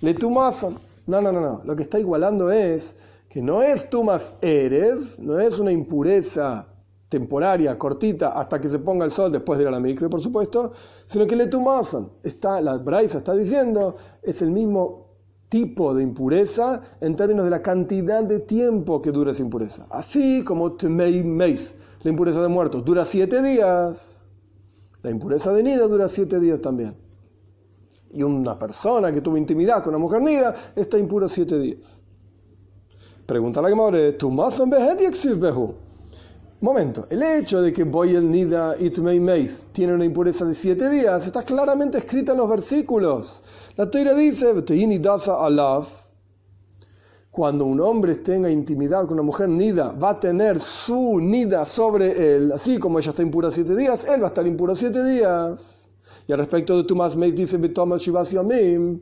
Le 0.00 0.14
tumason. 0.14 0.87
No, 1.08 1.22
no, 1.22 1.32
no, 1.32 1.40
no. 1.40 1.62
Lo 1.64 1.74
que 1.74 1.82
está 1.82 1.98
igualando 1.98 2.50
es 2.52 2.94
que 3.30 3.40
no 3.40 3.62
es 3.62 3.88
tumas 3.88 4.34
erev, 4.42 4.98
no 5.18 5.40
es 5.40 5.58
una 5.58 5.72
impureza 5.72 6.68
temporaria, 7.08 7.78
cortita, 7.78 8.38
hasta 8.38 8.60
que 8.60 8.68
se 8.68 8.78
ponga 8.78 9.06
el 9.06 9.10
sol 9.10 9.32
después 9.32 9.58
de 9.58 9.62
ir 9.62 9.68
a 9.68 9.70
la 9.70 9.80
mikve, 9.80 10.10
por 10.10 10.20
supuesto, 10.20 10.72
sino 11.06 11.26
que 11.26 11.34
le 11.34 11.46
tumasan. 11.46 12.10
Está, 12.22 12.60
la 12.60 12.76
Braisa 12.76 13.16
está 13.16 13.34
diciendo, 13.34 13.96
es 14.22 14.42
el 14.42 14.50
mismo 14.50 15.06
tipo 15.48 15.94
de 15.94 16.02
impureza 16.02 16.82
en 17.00 17.16
términos 17.16 17.46
de 17.46 17.52
la 17.52 17.62
cantidad 17.62 18.22
de 18.22 18.40
tiempo 18.40 19.00
que 19.00 19.10
dura 19.10 19.32
esa 19.32 19.40
impureza. 19.40 19.86
Así 19.88 20.44
como 20.44 20.74
Tmei 20.74 21.24
Meis, 21.24 21.74
la 22.02 22.10
impureza 22.10 22.42
de 22.42 22.48
muertos, 22.48 22.84
dura 22.84 23.06
siete 23.06 23.40
días. 23.40 24.26
La 25.02 25.10
impureza 25.10 25.54
de 25.54 25.62
nida 25.62 25.86
dura 25.86 26.06
siete 26.06 26.38
días 26.38 26.60
también. 26.60 27.07
Y 28.12 28.22
una 28.22 28.58
persona 28.58 29.12
que 29.12 29.20
tuvo 29.20 29.36
intimidad 29.36 29.82
con 29.82 29.94
una 29.94 29.98
mujer 29.98 30.22
nida 30.22 30.54
está 30.74 30.98
impura 30.98 31.28
siete 31.28 31.58
días. 31.58 31.98
Pregunta 33.26 33.60
la 33.60 33.68
Gemara, 33.68 34.16
¿Tumasan 34.16 34.70
behu? 34.70 35.74
Momento, 36.60 37.06
el 37.10 37.22
hecho 37.22 37.62
de 37.62 37.72
que 37.72 37.84
Boyel 37.84 38.28
Nida 38.28 38.74
Itmei 38.80 39.20
Meis 39.20 39.68
tiene 39.70 39.94
una 39.94 40.04
impureza 40.04 40.44
de 40.44 40.54
siete 40.54 40.90
días 40.90 41.24
está 41.24 41.44
claramente 41.44 41.98
escrita 41.98 42.32
en 42.32 42.38
los 42.38 42.48
versículos. 42.48 43.44
La 43.76 43.88
teira 43.88 44.12
dice, 44.12 44.52
cuando 47.30 47.64
un 47.64 47.80
hombre 47.80 48.16
tenga 48.16 48.50
intimidad 48.50 49.02
con 49.02 49.12
una 49.12 49.22
mujer 49.22 49.48
nida, 49.48 49.92
va 49.92 50.10
a 50.10 50.18
tener 50.18 50.58
su 50.58 51.20
nida 51.20 51.64
sobre 51.64 52.34
él, 52.34 52.50
así 52.50 52.78
como 52.78 52.98
ella 52.98 53.10
está 53.10 53.22
impura 53.22 53.52
siete 53.52 53.76
días, 53.76 54.08
él 54.08 54.20
va 54.20 54.24
a 54.24 54.28
estar 54.28 54.44
impuro 54.44 54.74
siete 54.74 55.04
días. 55.04 55.77
Y 56.28 56.32
al 56.32 56.38
respecto 56.38 56.76
de 56.76 56.84
Tumas 56.84 57.16
Meis 57.16 57.34
dice, 57.34 57.56
en 57.56 58.98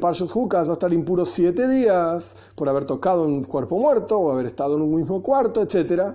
Parshas 0.00 0.34
Hukas 0.34 0.66
va 0.66 0.70
a 0.70 0.72
estar 0.72 0.92
impuro 0.92 1.26
siete 1.26 1.68
días 1.68 2.34
por 2.54 2.68
haber 2.68 2.86
tocado 2.86 3.24
un 3.24 3.44
cuerpo 3.44 3.78
muerto 3.78 4.18
o 4.18 4.32
haber 4.32 4.46
estado 4.46 4.76
en 4.76 4.82
un 4.82 4.94
mismo 4.94 5.22
cuarto, 5.22 5.60
etc. 5.60 6.14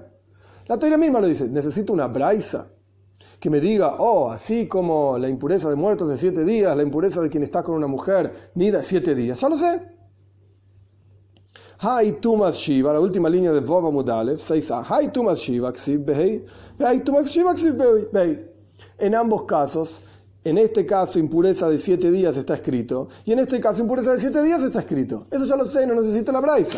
La 0.67 0.79
teoría 0.79 0.98
misma 0.98 1.20
lo 1.20 1.27
dice, 1.27 1.48
necesito 1.48 1.94
una 1.94 2.08
braisa 2.08 2.67
que 3.39 3.51
me 3.51 3.60
diga, 3.60 3.98
oh, 4.00 4.32
así 4.32 4.67
como 4.67 5.20
la 5.20 5.29
impureza 5.29 5.70
de 5.70 5.75
muertos 5.75 6.10
de 6.10 6.17
siete 6.17 6.44
días, 6.44 6.75
la 6.75 6.82
impureza 6.82 7.22
de 7.22 7.29
quien 7.29 7.44
está 7.44 7.62
con 7.62 7.75
una 7.75 7.88
mujer, 7.88 8.51
nida 8.55 8.82
siete 8.82 9.13
días. 9.13 9.39
Ya 9.39 9.50
lo 9.50 9.58
sé. 9.58 9.91
Hay 11.79 12.13
Tumas 12.13 12.55
Shiva, 12.55 12.94
la 12.94 13.00
última 13.00 13.29
línea 13.29 13.51
de 13.51 13.60
Vova 13.60 13.91
Mudalev, 13.91 14.38
6a. 14.38 14.86
Hay 14.89 15.10
Tumas 15.10 15.38
Shiva, 15.38 15.72
Hay 16.79 17.00
Tumas 17.01 17.27
Shiva, 17.27 17.53
En 18.98 19.15
ambos 19.15 19.44
casos, 19.44 20.01
en 20.46 20.60
este 20.60 20.86
caso 20.86 21.18
impureza 21.18 21.68
de 21.68 21.80
siete 21.80 22.12
días 22.12 22.38
está 22.38 22.54
escrito, 22.54 23.10
y 23.25 23.32
en 23.32 23.40
este 23.40 23.60
caso 23.60 23.82
impureza 23.82 24.12
de 24.12 24.20
siete 24.20 24.44
días 24.44 24.62
está 24.62 24.80
escrito. 24.80 25.25
Eso 25.32 25.44
ya 25.46 25.56
lo 25.56 25.66
sé, 25.66 25.88
no 25.88 25.96
necesito 25.96 26.32
la 26.32 26.40
braisa. 26.40 26.78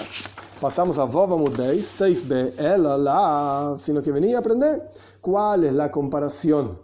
Pasamos 0.61 0.97
a 0.97 1.03
Vova 1.03 1.35
Mudbeis, 1.35 1.99
6b, 1.99 2.53
el 2.57 3.03
la, 3.03 3.75
sino 3.77 4.01
que 4.01 4.13
venía 4.13 4.37
a 4.37 4.39
aprender 4.39 4.89
cuál 5.19 5.65
es 5.65 5.73
la 5.73 5.91
comparación 5.91 6.79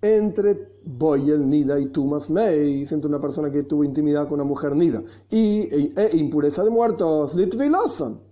entre 0.00 0.76
Boyel 0.84 1.48
Nida 1.50 1.80
y 1.80 1.86
Tumas 1.86 2.30
Meis, 2.30 2.92
entre 2.92 3.08
una 3.08 3.20
persona 3.20 3.50
que 3.50 3.64
tuvo 3.64 3.82
intimidad 3.82 4.28
con 4.28 4.34
una 4.34 4.44
mujer 4.44 4.76
Nida, 4.76 5.02
y 5.28 5.62
e, 5.62 5.92
e 5.96 6.16
impureza 6.16 6.62
de 6.62 6.70
muertos, 6.70 7.34
Litviloson. 7.34 8.22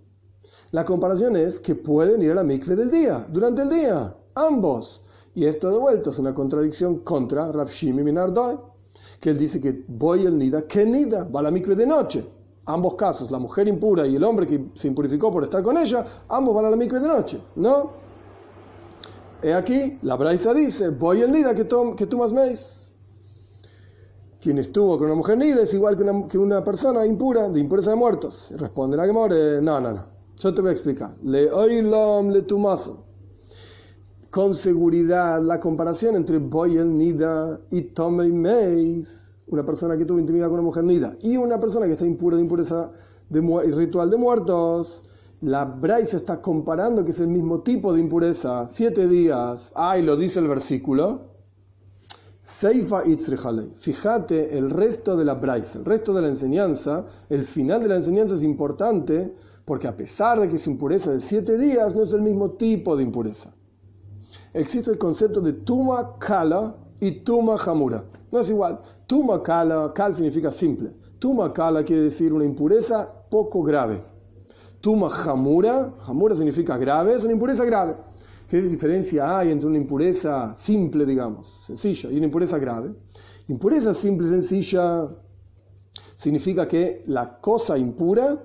La 0.71 0.85
comparación 0.85 1.35
es 1.35 1.59
que 1.59 1.75
pueden 1.75 2.21
ir 2.21 2.31
a 2.31 2.35
la 2.35 2.43
mikve 2.43 2.77
del 2.77 2.89
día, 2.89 3.27
durante 3.29 3.63
el 3.63 3.69
día, 3.69 4.15
ambos. 4.33 5.01
Y 5.35 5.45
esto 5.45 5.69
de 5.69 5.77
vuelta 5.77 6.09
es 6.09 6.17
una 6.17 6.33
contradicción 6.33 6.99
contra 6.99 7.51
Rav 7.51 7.67
Shimi 7.69 8.03
Minardoy, 8.03 8.57
que 9.19 9.31
él 9.31 9.37
dice 9.37 9.59
que 9.59 9.83
Boyel 9.85 10.37
Nida, 10.37 10.61
que 10.65 10.85
Nida, 10.85 11.25
va 11.25 11.41
a 11.41 11.43
la 11.43 11.51
mikve 11.51 11.75
de 11.75 11.85
noche. 11.85 12.25
Ambos 12.67 12.95
casos, 12.95 13.29
la 13.29 13.37
mujer 13.37 13.67
impura 13.67 14.07
y 14.07 14.15
el 14.15 14.23
hombre 14.23 14.47
que 14.47 14.69
se 14.73 14.87
impurificó 14.87 15.31
por 15.31 15.43
estar 15.43 15.61
con 15.61 15.77
ella, 15.77 16.05
ambos 16.29 16.55
van 16.55 16.65
a 16.65 16.69
la 16.69 16.77
mikve 16.77 16.99
de 16.99 17.07
noche, 17.07 17.39
¿no? 17.57 17.91
He 19.43 19.53
aquí, 19.53 19.99
la 20.01 20.15
Braisa 20.15 20.53
dice, 20.53 20.89
voy 20.89 21.21
el 21.21 21.31
nida 21.31 21.53
que, 21.53 21.67
que 21.95 22.07
tú 22.07 22.17
más 22.17 22.31
meis. 22.31 22.93
Quien 24.41 24.57
estuvo 24.57 24.97
con 24.97 25.07
una 25.07 25.15
mujer 25.15 25.37
nida 25.37 25.63
es 25.63 25.73
igual 25.73 25.97
que 25.97 26.03
una, 26.03 26.27
que 26.27 26.37
una 26.37 26.63
persona 26.63 27.05
impura, 27.05 27.49
de 27.49 27.59
impureza 27.59 27.89
de 27.89 27.97
muertos. 27.97 28.53
Responde 28.55 28.95
la 28.95 29.05
Gemore, 29.05 29.61
no, 29.61 29.81
no, 29.81 29.91
no. 29.91 30.05
Yo 30.37 30.53
te 30.53 30.61
voy 30.61 30.69
a 30.69 30.73
explicar. 30.73 31.15
Le 31.23 31.51
oilom 31.51 32.29
le 32.29 32.41
tumaso. 32.43 33.05
Con 34.35 34.53
seguridad, 34.53 35.41
la 35.41 35.61
comparación 35.61 36.17
entre 36.17 36.35
el 36.35 36.97
Nida 36.97 37.61
y 37.71 37.83
Tomei 37.83 38.33
Meis, 38.33 39.31
una 39.47 39.63
persona 39.63 39.97
que 39.97 40.03
tuvo 40.03 40.19
intimidad 40.19 40.47
con 40.47 40.55
una 40.55 40.63
mujer 40.63 40.83
nida, 40.83 41.15
y 41.21 41.37
una 41.37 41.57
persona 41.57 41.85
que 41.85 41.93
está 41.93 42.05
impura 42.05 42.35
de 42.35 42.41
impureza 42.41 42.91
de 43.29 43.39
ritual 43.71 44.09
de 44.09 44.17
muertos, 44.17 45.03
la 45.39 45.63
Braisa 45.63 46.17
está 46.17 46.41
comparando 46.41 47.05
que 47.05 47.11
es 47.11 47.19
el 47.21 47.29
mismo 47.29 47.61
tipo 47.61 47.93
de 47.93 48.01
impureza, 48.01 48.67
siete 48.69 49.07
días, 49.07 49.71
ay, 49.73 50.01
lo 50.01 50.17
dice 50.17 50.39
el 50.39 50.49
versículo. 50.49 51.29
Seifa 52.41 53.03
Fíjate 53.77 54.57
el 54.57 54.69
resto 54.69 55.15
de 55.15 55.23
la 55.23 55.35
Braisa, 55.35 55.79
el 55.79 55.85
resto 55.85 56.13
de 56.13 56.23
la 56.23 56.27
enseñanza, 56.27 57.05
el 57.29 57.45
final 57.45 57.83
de 57.83 57.87
la 57.87 57.95
enseñanza 57.95 58.35
es 58.35 58.43
importante 58.43 59.33
porque 59.63 59.87
a 59.87 59.95
pesar 59.95 60.41
de 60.41 60.49
que 60.49 60.57
es 60.57 60.67
impureza 60.67 61.13
de 61.13 61.21
siete 61.21 61.57
días, 61.57 61.95
no 61.95 62.03
es 62.03 62.11
el 62.11 62.21
mismo 62.21 62.51
tipo 62.51 62.97
de 62.97 63.03
impureza. 63.03 63.53
Existe 64.55 64.89
el 64.89 64.97
concepto 64.97 65.41
de 65.41 65.51
Tuma 65.51 66.17
Kala 66.17 66.75
y 67.01 67.11
Tuma 67.11 67.57
Hamura. 67.57 68.05
No 68.31 68.39
es 68.39 68.49
igual. 68.49 68.79
Tuma 69.05 69.43
Kala, 69.43 69.91
Kal 69.93 70.15
significa 70.15 70.49
simple. 70.49 70.93
Tuma 71.19 71.51
Kala 71.53 71.83
quiere 71.83 72.03
decir 72.03 72.31
una 72.31 72.45
impureza 72.45 73.11
poco 73.29 73.61
grave 73.61 74.01
Tuma 74.79 75.09
jamura, 75.09 75.93
jamura 76.05 76.35
significa 76.35 76.77
grave, 76.77 77.15
es 77.15 77.23
una 77.23 77.33
impureza 77.33 77.65
grave. 77.65 77.95
¿Qué 78.47 78.61
diferencia 78.61 79.39
hay 79.39 79.51
entre 79.51 79.67
una 79.67 79.77
impureza 79.77 80.55
simple, 80.55 81.05
digamos, 81.05 81.63
sencilla, 81.65 82.11
y 82.11 82.17
una 82.17 82.25
impureza 82.25 82.59
grave? 82.59 82.93
Impureza 83.47 83.93
simple, 83.95 84.29
sencilla, 84.29 85.09
significa 86.15 86.67
que 86.67 87.03
la 87.07 87.41
cosa 87.41 87.77
impura 87.79 88.39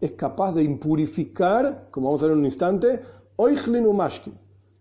es 0.00 0.12
capaz 0.12 0.52
de 0.52 0.64
impurificar, 0.64 1.86
como 1.92 2.08
vamos 2.08 2.22
a 2.22 2.26
ver 2.26 2.32
en 2.32 2.40
un 2.40 2.46
instante, 2.46 3.00
mashkin, 3.94 4.34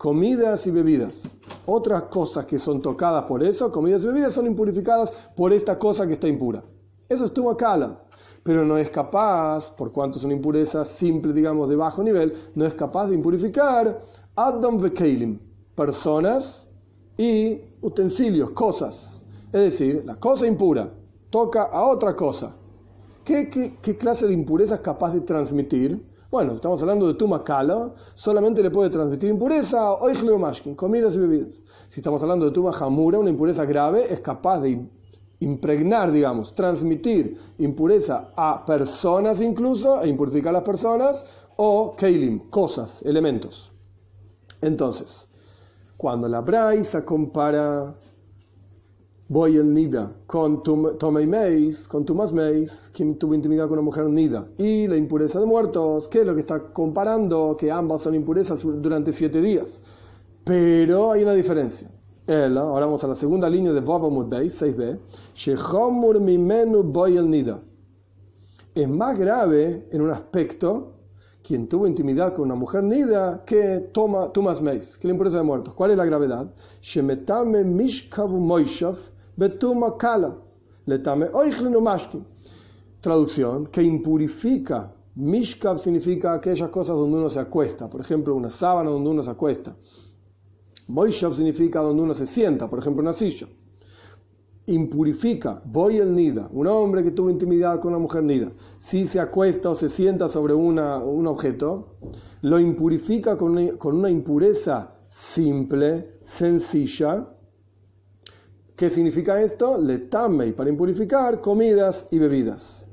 comidas 0.04 0.68
y 0.68 0.72
bebidas. 0.72 1.22
Otras 1.66 2.04
cosas 2.04 2.44
que 2.46 2.60
son 2.60 2.82
tocadas 2.82 3.24
por 3.24 3.42
eso, 3.42 3.72
comidas 3.72 4.04
y 4.04 4.08
bebidas, 4.08 4.34
son 4.34 4.46
impurificadas 4.46 5.14
por 5.34 5.54
esta 5.54 5.80
cosa 5.80 6.06
que 6.06 6.12
está 6.12 6.28
impura. 6.28 6.62
Eso 7.08 7.24
es 7.24 7.34
tuma 7.34 7.56
kala 7.56 8.02
pero 8.44 8.66
no 8.66 8.78
es 8.78 8.90
capaz, 8.90 9.72
por 9.72 9.94
cuanto 9.94 10.18
es 10.18 10.26
una 10.26 10.34
impureza 10.34 10.84
simple, 10.84 11.32
digamos, 11.32 11.70
de 11.70 11.78
bajo 11.78 12.04
nivel, 12.04 12.34
no 12.54 12.66
es 12.66 12.74
capaz 12.74 13.08
de 13.08 13.16
impurificar 13.16 14.02
Adam 14.36 14.78
Vekeilim, 14.78 15.40
personas 15.74 16.68
y 17.18 17.62
utensilios, 17.82 18.52
cosas. 18.52 19.24
Es 19.54 19.62
decir, 19.62 20.04
la 20.06 20.18
cosa 20.18 20.46
impura 20.46 20.92
toca 21.30 21.64
a 21.64 21.88
otra 21.88 22.14
cosa. 22.14 22.54
¿Qué, 23.24 23.50
qué, 23.50 23.96
clase 23.96 24.28
de 24.28 24.34
impureza 24.34 24.76
es 24.76 24.82
capaz 24.82 25.14
de 25.14 25.22
transmitir? 25.22 26.06
Bueno, 26.34 26.54
estamos 26.54 26.82
hablando 26.82 27.06
de 27.06 27.14
Tuma 27.14 27.44
solamente 28.16 28.64
le 28.64 28.72
puede 28.72 28.90
transmitir 28.90 29.30
impureza 29.30 29.82
a 29.82 29.94
Oichleomashkin, 30.02 30.74
comidas 30.74 31.16
y 31.16 31.20
bebidas. 31.20 31.62
Si 31.90 32.00
estamos 32.00 32.24
hablando 32.24 32.46
de 32.48 32.52
Tuma 32.52 32.76
Hamura, 32.76 33.20
una 33.20 33.30
impureza 33.30 33.66
grave, 33.66 34.12
es 34.12 34.20
capaz 34.22 34.62
de 34.62 34.84
impregnar, 35.42 36.12
digamos, 36.12 36.56
transmitir 36.56 37.38
impureza 37.60 38.32
a 38.36 38.66
personas 38.66 39.42
incluso, 39.42 40.02
e 40.02 40.10
impurificar 40.10 40.50
a 40.50 40.54
las 40.54 40.64
personas, 40.64 41.24
o 41.56 41.96
keilim, 41.96 42.50
cosas, 42.50 43.04
elementos. 43.04 43.72
Entonces, 44.60 45.28
cuando 45.98 46.28
la 46.28 46.42
Braisa 46.42 47.06
compara 47.06 47.94
el 49.30 49.74
Nida 49.74 50.16
con 50.28 50.62
Tomei 50.64 51.26
Meis, 51.26 51.88
con 51.88 52.06
Tumas 52.06 52.34
Meis, 52.34 52.90
quien 52.94 53.18
tuvo 53.18 53.34
intimidad 53.34 53.66
con 53.66 53.74
una 53.74 53.82
mujer 53.82 54.06
Nida, 54.06 54.48
y 54.58 54.88
la 54.88 54.98
impureza 54.98 55.40
de 55.40 55.46
muertos, 55.46 56.08
¿qué 56.08 56.20
es 56.20 56.26
lo 56.26 56.34
que 56.34 56.42
está 56.42 56.72
comparando? 56.72 57.56
Que 57.58 57.72
ambas 57.72 58.02
son 58.02 58.16
impurezas 58.16 58.64
durante 58.64 59.12
siete 59.12 59.42
días. 59.42 59.82
Pero 60.44 61.12
hay 61.12 61.24
una 61.24 61.34
diferencia 61.34 61.90
ahora 62.28 62.86
vamos 62.86 63.04
a 63.04 63.08
la 63.08 63.16
segunda 63.16 63.50
línea 63.50 63.74
de 63.74 63.82
Baba 63.82 64.10
Mudbei, 64.10 64.48
6b. 64.48 65.00
Shechomur 65.36 66.20
mimenu 66.20 66.84
boyel 66.84 67.30
nida. 67.30 67.62
Es 68.74 68.88
más 68.88 69.18
grave 69.18 69.88
en 69.92 70.02
un 70.02 70.10
aspecto 70.10 70.94
quien 71.44 71.68
tuvo 71.68 71.86
intimidad 71.86 72.34
con 72.34 72.46
una 72.46 72.56
mujer 72.56 72.84
nida 72.84 73.44
que 73.46 73.90
toma 73.92 74.32
Tumas 74.32 74.62
Meis, 74.62 74.98
que 74.98 75.08
la 75.08 75.14
impureza 75.14 75.38
de 75.38 75.44
muertos. 75.44 75.74
¿Cuál 75.74 75.92
es 75.92 75.98
la 75.98 76.06
gravedad? 76.06 76.54
Shemetame 76.82 77.66
mishkavu 77.66 78.40
moishav 78.40 78.98
betuma 79.38 79.98
kala. 79.98 80.38
Letame 80.86 81.30
oichlinu 81.34 81.82
mashkin. 81.82 82.26
Traducción, 83.02 83.68
que 83.68 83.82
impurifica. 83.82 84.94
Mishkav 85.16 85.78
significa 85.78 86.34
aquellas 86.34 86.70
cosas 86.70 86.96
donde 86.96 87.18
uno 87.18 87.30
se 87.30 87.40
acuesta. 87.40 87.90
Por 87.90 88.02
ejemplo, 88.02 88.36
una 88.36 88.50
sábana 88.50 88.90
donde 88.90 89.10
uno 89.10 89.22
se 89.22 89.30
acuesta 89.30 89.76
Moishav 90.88 91.34
significa 91.34 91.82
donde 91.82 92.02
uno 92.02 92.14
se 92.14 92.26
sienta, 92.26 92.70
por 92.70 92.80
ejemplo, 92.80 93.02
una 93.02 93.14
silla. 93.14 93.48
Impurifica, 94.66 95.62
voy 95.66 95.98
el 95.98 96.14
nida, 96.14 96.50
un 96.52 96.68
hombre 96.68 97.04
que 97.04 97.12
tuvo 97.12 97.30
intimidad 97.30 97.80
con 97.80 97.92
una 97.92 98.00
mujer 98.00 98.24
nida. 98.24 98.52
Si 98.80 99.06
se 99.06 99.20
acuesta 99.20 99.70
o 99.70 99.76
se 99.76 99.90
sienta 99.90 100.30
sobre 100.30 100.54
una, 100.54 100.98
un 100.98 101.28
objeto, 101.28 101.98
lo 102.42 102.60
impurifica 102.60 103.38
con 103.38 103.78
con 103.78 103.98
una 103.98 104.10
impureza 104.10 104.96
simple, 105.10 106.18
sencilla. 106.22 107.30
¿Qué 108.76 108.90
significa 108.90 109.42
esto? 109.42 109.78
Le 109.78 110.00
tame 110.00 110.54
para 110.54 110.70
impurificar 110.70 111.42
comidas 111.42 112.08
y 112.10 112.18
bebidas. 112.18 112.86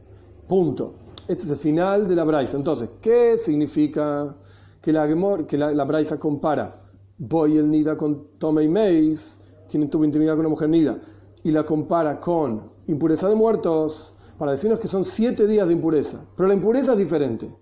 Punto. 0.47 0.95
Este 1.27 1.45
es 1.45 1.51
el 1.51 1.59
final 1.59 2.07
de 2.07 2.17
la 2.17 2.25
Braisa. 2.25 2.57
Entonces, 2.57 2.91
¿qué 3.01 3.39
significa 3.39 4.37
que 4.83 4.93
la, 4.93 5.09
que 5.47 5.57
la, 5.57 5.73
la 5.73 5.85
Braisa 5.85 6.19
compara 6.19 6.81
Voy 7.23 7.59
el 7.59 7.71
Nida 7.71 7.99
con 7.99 8.39
Tomei 8.39 8.67
Meis, 8.67 9.39
quien 9.71 9.91
tuvo 9.91 10.07
intimidad 10.07 10.33
con 10.33 10.41
una 10.41 10.49
mujer 10.49 10.71
Nida, 10.71 10.99
y 11.43 11.51
la 11.51 11.67
compara 11.67 12.19
con 12.19 12.71
impureza 12.87 13.29
de 13.29 13.35
muertos, 13.35 14.15
para 14.39 14.53
decirnos 14.53 14.81
que 14.81 14.89
son 14.89 15.05
siete 15.05 15.47
días 15.47 15.67
de 15.67 15.75
impureza. 15.75 16.25
Pero 16.35 16.49
la 16.49 16.55
impureza 16.55 16.93
es 16.93 16.99
diferente. 16.99 17.55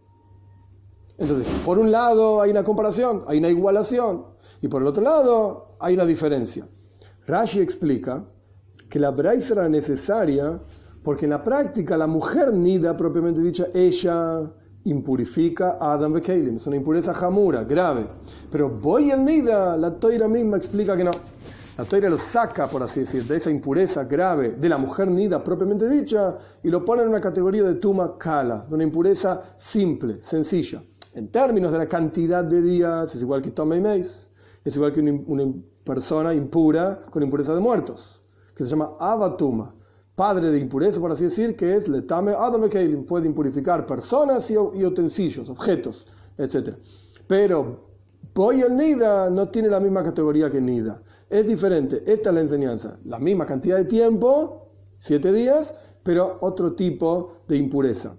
Entonces, 1.19 1.53
por 1.65 1.81
un 1.81 1.91
lado 1.91 2.41
hay 2.41 2.53
una 2.53 2.63
comparación, 2.63 3.25
hay 3.27 3.39
una 3.39 3.49
igualación, 3.49 4.27
y 4.63 4.69
por 4.69 4.81
el 4.81 4.87
otro 4.87 5.03
lado 5.03 5.75
hay 5.81 5.95
una 5.95 6.07
diferencia. 6.07 6.69
Rashi 7.29 7.61
explica 7.61 8.25
que 8.89 8.99
la 8.99 9.11
braisa 9.11 9.53
era 9.53 9.69
necesaria 9.69 10.59
porque 11.03 11.27
en 11.27 11.31
la 11.31 11.45
práctica 11.45 11.99
la 11.99 12.07
mujer 12.07 12.55
nida, 12.55 12.97
propiamente 12.97 13.43
dicha, 13.43 13.67
ella 13.75 14.51
impurifica 14.85 15.77
a 15.79 15.93
Adam 15.93 16.15
Bekelim. 16.15 16.57
Es 16.57 16.67
una 16.67 16.77
impureza 16.77 17.13
jamura, 17.13 17.65
grave. 17.65 18.07
Pero 18.51 18.71
voy 18.71 19.11
el 19.11 19.27
nida, 19.27 19.77
la 19.77 19.91
toira 20.01 20.27
misma 20.27 20.57
explica 20.57 20.97
que 20.97 21.05
no. 21.05 21.11
La 21.77 21.85
toira 21.85 22.09
lo 22.09 22.17
saca, 22.17 22.67
por 22.67 22.83
así 22.83 23.01
decir, 23.01 23.25
de 23.25 23.37
esa 23.37 23.51
impureza 23.51 24.05
grave 24.05 24.57
de 24.59 24.69
la 24.71 24.79
mujer 24.79 25.09
nida 25.09 25.45
propiamente 25.45 25.87
dicha 25.87 26.39
y 26.63 26.71
lo 26.71 26.83
pone 26.83 27.03
en 27.03 27.09
una 27.09 27.21
categoría 27.21 27.63
de 27.63 27.75
tuma 27.75 28.17
kala, 28.17 28.65
de 28.67 28.75
una 28.75 28.85
impureza 28.85 29.55
simple, 29.59 30.23
sencilla. 30.23 30.83
En 31.13 31.29
términos 31.29 31.73
de 31.73 31.79
la 31.79 31.87
cantidad 31.87 32.43
de 32.43 32.63
días, 32.63 33.15
es 33.15 33.21
igual 33.21 33.43
que 33.43 33.51
toma 33.51 33.77
y 33.77 33.83
meis, 33.83 34.27
es 34.65 34.77
igual 34.77 34.93
que 34.95 35.01
una, 35.01 35.45
persona 35.89 36.35
impura 36.35 37.01
con 37.11 37.23
impureza 37.23 37.55
de 37.55 37.61
muertos, 37.61 38.21
que 38.55 38.63
se 38.63 38.71
llama 38.71 38.91
avatuma 39.01 39.75
padre 40.15 40.51
de 40.51 40.59
impureza, 40.59 41.01
por 41.01 41.13
así 41.13 41.25
decir, 41.25 41.57
que 41.57 41.77
es 41.77 41.89
letame 41.89 42.33
adam 42.33 42.69
keilim, 42.69 43.07
puede 43.07 43.27
impurificar 43.27 43.87
personas 43.87 44.51
y, 44.51 44.57
utensilios, 44.57 45.49
objetos, 45.49 46.07
etc. 46.37 46.75
Pero 47.29 47.87
Boy 48.35 48.61
el 48.61 48.77
Nida 48.77 49.31
no 49.31 49.49
tiene 49.49 49.69
la 49.69 49.81
misma 49.81 50.03
categoría 50.03 50.51
que 50.51 50.61
Nida. 50.61 51.01
Es 51.31 51.47
diferente. 51.47 52.03
Esta 52.07 52.31
es 52.31 52.35
la 52.35 52.41
enseñanza. 52.41 52.99
La 53.05 53.19
misma 53.19 53.47
cantidad 53.47 53.77
de 53.77 53.85
tiempo, 53.85 54.69
siete 54.99 55.33
días, 55.33 55.75
pero 56.03 56.39
otro 56.41 56.75
tipo 56.75 57.39
de 57.49 57.57
impureza. 57.57 58.17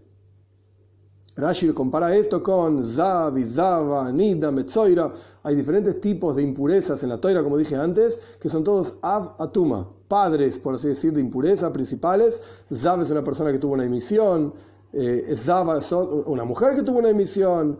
Rashi 1.40 1.72
compara 1.74 2.14
esto 2.16 2.44
con 2.44 2.84
Zav, 2.84 3.42
Zava, 3.44 4.12
Nida, 4.12 4.52
Metzoira. 4.52 5.14
Hay 5.44 5.56
diferentes 5.56 6.02
tipos 6.02 6.36
de 6.36 6.44
impurezas 6.44 7.02
en 7.04 7.10
la 7.10 7.18
toira, 7.18 7.42
como 7.42 7.58
dije 7.58 7.78
antes, 7.78 8.20
que 8.42 8.50
son 8.50 8.64
todos 8.64 8.96
Av 9.02 9.36
Atuma, 9.40 9.88
padres, 10.10 10.60
por 10.60 10.76
así 10.76 10.90
decir, 10.90 11.14
de 11.14 11.22
impureza 11.22 11.72
principales. 11.72 12.42
Zav 12.74 13.02
es 13.02 13.12
una 13.12 13.24
persona 13.24 13.54
que 13.54 13.58
tuvo 13.58 13.74
una 13.74 13.86
emisión. 13.86 14.54
Eh, 14.92 15.34
Zava 15.36 15.78
es 15.78 15.90
una 15.92 16.44
mujer 16.44 16.76
que 16.76 16.84
tuvo 16.84 17.00
una 17.00 17.10
emisión. 17.10 17.80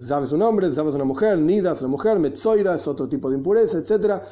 Zav 0.00 0.22
es 0.22 0.32
un 0.32 0.42
hombre, 0.42 0.72
Zav 0.72 0.88
es 0.88 0.94
una 0.94 1.04
mujer. 1.04 1.36
Nida 1.36 1.72
es 1.72 1.80
una 1.80 1.90
mujer. 1.90 2.20
Metzoira 2.20 2.76
es 2.76 2.86
otro 2.86 3.08
tipo 3.08 3.28
de 3.28 3.36
impureza, 3.36 3.78
etc. 3.78 4.22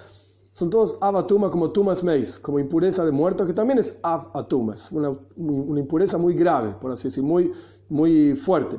Son 0.52 0.70
todos 0.70 0.98
Atuma 1.00 1.50
como 1.50 1.72
Tumas 1.72 2.04
Meis, 2.04 2.38
como 2.38 2.60
impureza 2.60 3.04
de 3.04 3.10
muertos, 3.10 3.44
que 3.44 3.54
también 3.54 3.80
es 3.80 3.96
Atuma. 4.02 4.74
Es 4.74 4.92
una, 4.92 5.16
una 5.36 5.80
impureza 5.80 6.16
muy 6.16 6.34
grave, 6.34 6.76
por 6.80 6.92
así 6.92 7.08
decir, 7.08 7.24
muy 7.24 7.52
muy 7.88 8.34
fuerte. 8.34 8.78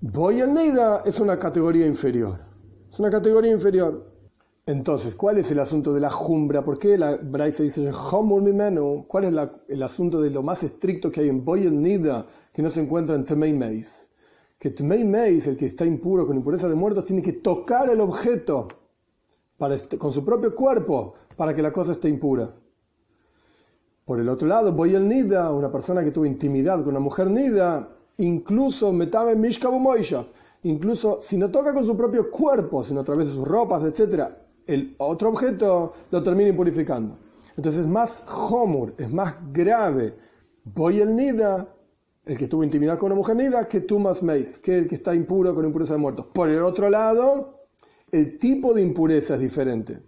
Boyel 0.00 0.52
Neida 0.52 1.02
es 1.04 1.20
una 1.20 1.38
categoría 1.38 1.86
inferior. 1.86 2.38
Es 2.90 2.98
una 2.98 3.10
categoría 3.10 3.52
inferior. 3.52 4.08
Entonces, 4.66 5.14
¿cuál 5.14 5.38
es 5.38 5.50
el 5.50 5.60
asunto 5.60 5.94
de 5.94 6.00
la 6.00 6.10
jumbra? 6.10 6.62
¿Por 6.62 6.78
qué 6.78 6.98
la 6.98 7.16
Braisa 7.16 7.62
dice 7.62 7.90
¿Cuál 9.08 9.24
es 9.24 9.56
el 9.68 9.82
asunto 9.82 10.20
de 10.20 10.30
lo 10.30 10.42
más 10.42 10.62
estricto 10.62 11.10
que 11.10 11.22
hay 11.22 11.28
en 11.28 11.44
Boyel 11.44 11.80
Nida 11.80 12.26
que 12.52 12.62
no 12.62 12.68
se 12.68 12.82
encuentra 12.82 13.16
en 13.16 13.24
Temei 13.24 13.52
Meis? 13.52 14.08
Que 14.58 14.70
Temei 14.70 15.04
Meis, 15.04 15.46
el 15.46 15.56
que 15.56 15.66
está 15.66 15.86
impuro 15.86 16.26
con 16.26 16.36
impureza 16.36 16.68
de 16.68 16.74
muertos, 16.74 17.06
tiene 17.06 17.22
que 17.22 17.32
tocar 17.32 17.88
el 17.88 18.00
objeto 18.00 18.68
para 19.56 19.76
con 19.98 20.12
su 20.12 20.24
propio 20.24 20.54
cuerpo 20.54 21.14
para 21.34 21.54
que 21.54 21.62
la 21.62 21.72
cosa 21.72 21.92
esté 21.92 22.08
impura. 22.08 22.54
Por 24.04 24.20
el 24.20 24.28
otro 24.28 24.48
lado, 24.48 24.72
Boyel 24.72 25.08
Nida, 25.08 25.50
una 25.50 25.72
persona 25.72 26.04
que 26.04 26.10
tuvo 26.10 26.26
intimidad 26.26 26.78
con 26.80 26.88
una 26.88 27.00
mujer 27.00 27.30
Nida, 27.30 27.97
incluso 28.18 28.92
metame 28.92 29.34
mishkabu 29.34 29.80
incluso 30.64 31.18
si 31.20 31.36
no 31.36 31.50
toca 31.50 31.72
con 31.72 31.84
su 31.84 31.96
propio 31.96 32.30
cuerpo, 32.30 32.84
sino 32.84 33.00
a 33.00 33.04
través 33.04 33.26
de 33.26 33.32
sus 33.32 33.46
ropas, 33.46 33.84
etc., 33.84 34.24
el 34.66 34.94
otro 34.98 35.30
objeto 35.30 35.94
lo 36.10 36.22
termina 36.22 36.50
impurificando. 36.50 37.16
Entonces 37.56 37.82
es 37.82 37.88
más 37.88 38.22
homur, 38.28 38.94
es 38.98 39.10
más 39.10 39.34
grave, 39.52 40.14
voy 40.64 41.00
el 41.00 41.16
nida, 41.16 41.74
el 42.26 42.36
que 42.36 42.46
tuvo 42.46 42.62
intimidad 42.62 42.98
con 42.98 43.06
una 43.06 43.16
mujer 43.16 43.36
nida, 43.36 43.66
que 43.66 43.80
tumas 43.80 44.22
meis, 44.22 44.58
que 44.58 44.76
el 44.76 44.86
que 44.86 44.96
está 44.96 45.14
impuro 45.14 45.54
con 45.54 45.64
impureza 45.64 45.94
de 45.94 46.00
muertos. 46.00 46.26
Por 46.26 46.50
el 46.50 46.62
otro 46.62 46.90
lado, 46.90 47.66
el 48.12 48.38
tipo 48.38 48.74
de 48.74 48.82
impureza 48.82 49.34
es 49.34 49.40
diferente. 49.40 50.02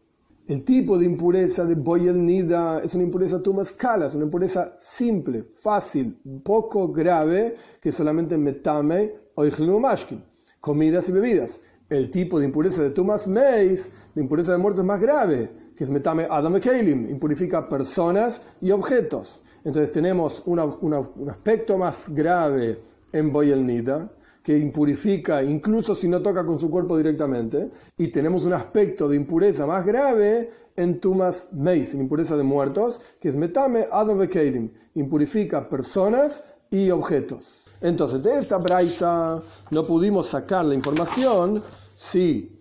El 0.51 0.65
tipo 0.65 0.99
de 0.99 1.07
impureza 1.07 1.65
de 1.65 1.77
Boyel 1.77 2.27
Nida 2.27 2.81
es 2.83 2.97
una 2.97 3.05
impureza 3.05 3.41
tumas 3.41 3.73
es 3.73 4.15
una 4.17 4.25
impureza 4.25 4.75
simple, 4.81 5.45
fácil, 5.61 6.21
poco 6.43 6.89
grave, 6.89 7.55
que 7.81 7.93
solamente 7.93 8.37
metame 8.37 9.15
o 9.37 9.45
mashkin, 9.79 10.25
comidas 10.61 11.09
y 11.09 11.13
bebidas. 11.13 11.61
El 11.89 12.11
tipo 12.11 12.41
de 12.41 12.47
impureza 12.47 12.83
de 12.83 12.91
tumas 12.91 13.29
meis, 13.29 13.93
de 14.13 14.23
impureza 14.23 14.51
de 14.51 14.59
muertos 14.59 14.85
más 14.85 15.01
grave, 15.01 15.53
que 15.77 15.85
es 15.85 15.91
metame 15.91 16.27
adam 16.29 16.59
keilim, 16.59 17.09
impurifica 17.09 17.69
personas 17.69 18.43
y 18.61 18.73
objetos. 18.73 19.43
Entonces 19.63 19.93
tenemos 19.93 20.43
un 20.47 21.29
aspecto 21.31 21.79
más 21.79 22.09
grave 22.13 22.83
en 23.13 23.33
Boyel 23.33 23.65
Nida, 23.65 24.11
que 24.43 24.59
impurifica 24.59 25.43
incluso 25.43 25.95
si 25.95 26.09
no 26.09 26.23
toca 26.23 26.45
con 26.45 26.59
su 26.59 26.71
cuerpo 26.71 26.97
directamente, 26.97 27.71
y 27.99 28.09
tenemos 28.09 28.45
un 28.45 28.55
aspecto 28.55 29.09
de 29.09 29.17
impureza 29.17 29.67
más 29.67 29.85
grave 29.85 30.51
en 30.77 31.01
Tumas 31.01 31.49
Meis, 31.53 31.93
en 31.95 32.01
impureza 32.01 32.37
de 32.37 32.43
muertos, 32.43 33.01
que 33.21 33.29
es 33.29 33.37
Metame 33.37 33.87
Adam 33.91 34.19
Bekeilim, 34.19 34.71
impurifica 34.95 35.69
personas 35.69 36.43
y 36.71 36.91
objetos. 36.91 37.63
Entonces, 37.83 38.23
de 38.23 38.39
esta 38.39 38.59
braisa 38.59 39.43
no 39.71 39.85
pudimos 39.85 40.29
sacar 40.29 40.65
la 40.65 40.75
información 40.75 41.63
si 41.95 42.59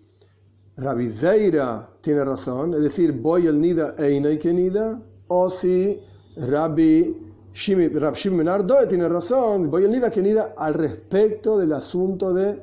Rabbi 0.76 1.08
Zeira 1.08 1.88
tiene 2.00 2.24
razón, 2.24 2.74
es 2.74 2.82
decir, 2.82 3.12
voy 3.12 3.46
el 3.46 3.60
nida 3.60 3.94
e 3.98 4.38
que 4.38 4.52
nida, 4.52 5.00
o 5.28 5.50
si 5.50 6.00
Rabbi 6.36 7.29
Rab 7.52 8.14
Shimon 8.14 8.48
Ardoe 8.48 8.86
tiene 8.86 9.08
razón, 9.08 9.70
voy 9.70 9.84
el 9.84 9.90
Nida 9.90 10.10
que 10.10 10.22
Nida 10.22 10.54
al 10.56 10.74
respecto 10.74 11.58
del 11.58 11.72
asunto 11.72 12.32
de 12.32 12.62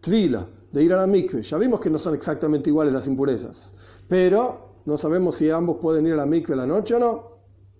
Tvila, 0.00 0.46
de 0.72 0.82
ir 0.82 0.92
a 0.92 0.96
la 0.96 1.06
mikve. 1.06 1.42
Ya 1.42 1.56
vimos 1.56 1.80
que 1.80 1.88
no 1.88 1.98
son 1.98 2.14
exactamente 2.14 2.68
iguales 2.68 2.92
las 2.92 3.06
impurezas, 3.06 3.72
pero 4.08 4.80
no 4.84 4.96
sabemos 4.96 5.36
si 5.36 5.50
ambos 5.50 5.78
pueden 5.80 6.06
ir 6.06 6.14
a 6.14 6.16
la 6.16 6.26
mikve 6.26 6.56
la 6.56 6.66
noche 6.66 6.94
o 6.96 6.98
no. 6.98 7.34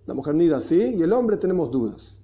La 0.05 0.13
mujer 0.13 0.35
Nida 0.35 0.59
sí, 0.59 0.95
y 0.95 1.01
el 1.03 1.11
hombre 1.11 1.37
tenemos 1.37 1.71
dudas. 1.71 2.17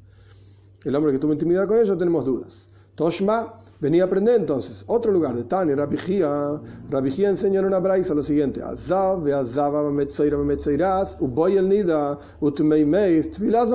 El 0.84 0.96
hombre 0.96 1.12
que 1.12 1.20
tuvo 1.20 1.34
intimidad 1.34 1.68
con 1.68 1.78
ella 1.78 1.98
tenemos 1.98 2.26
dudas. 2.26 2.68
Toshma 2.96 3.61
venía 3.82 4.04
a 4.04 4.06
aprender 4.06 4.40
entonces. 4.40 4.86
Otro 4.88 5.12
lugar 5.12 5.36
de 5.36 5.44
Tani, 5.44 5.74
Rabijía. 5.74 6.62
Rabijía 6.90 7.30
enseña 7.30 7.60
en 7.60 7.66
una 7.66 7.80
braisa 7.80 8.14
lo 8.14 8.24
siguiente: 8.24 8.62
Azav, 8.62 9.24
Beazava, 9.24 9.82
Uboy 11.20 11.58
el 11.58 11.68
Nida, 11.68 12.18
Tvilaz 12.40 13.70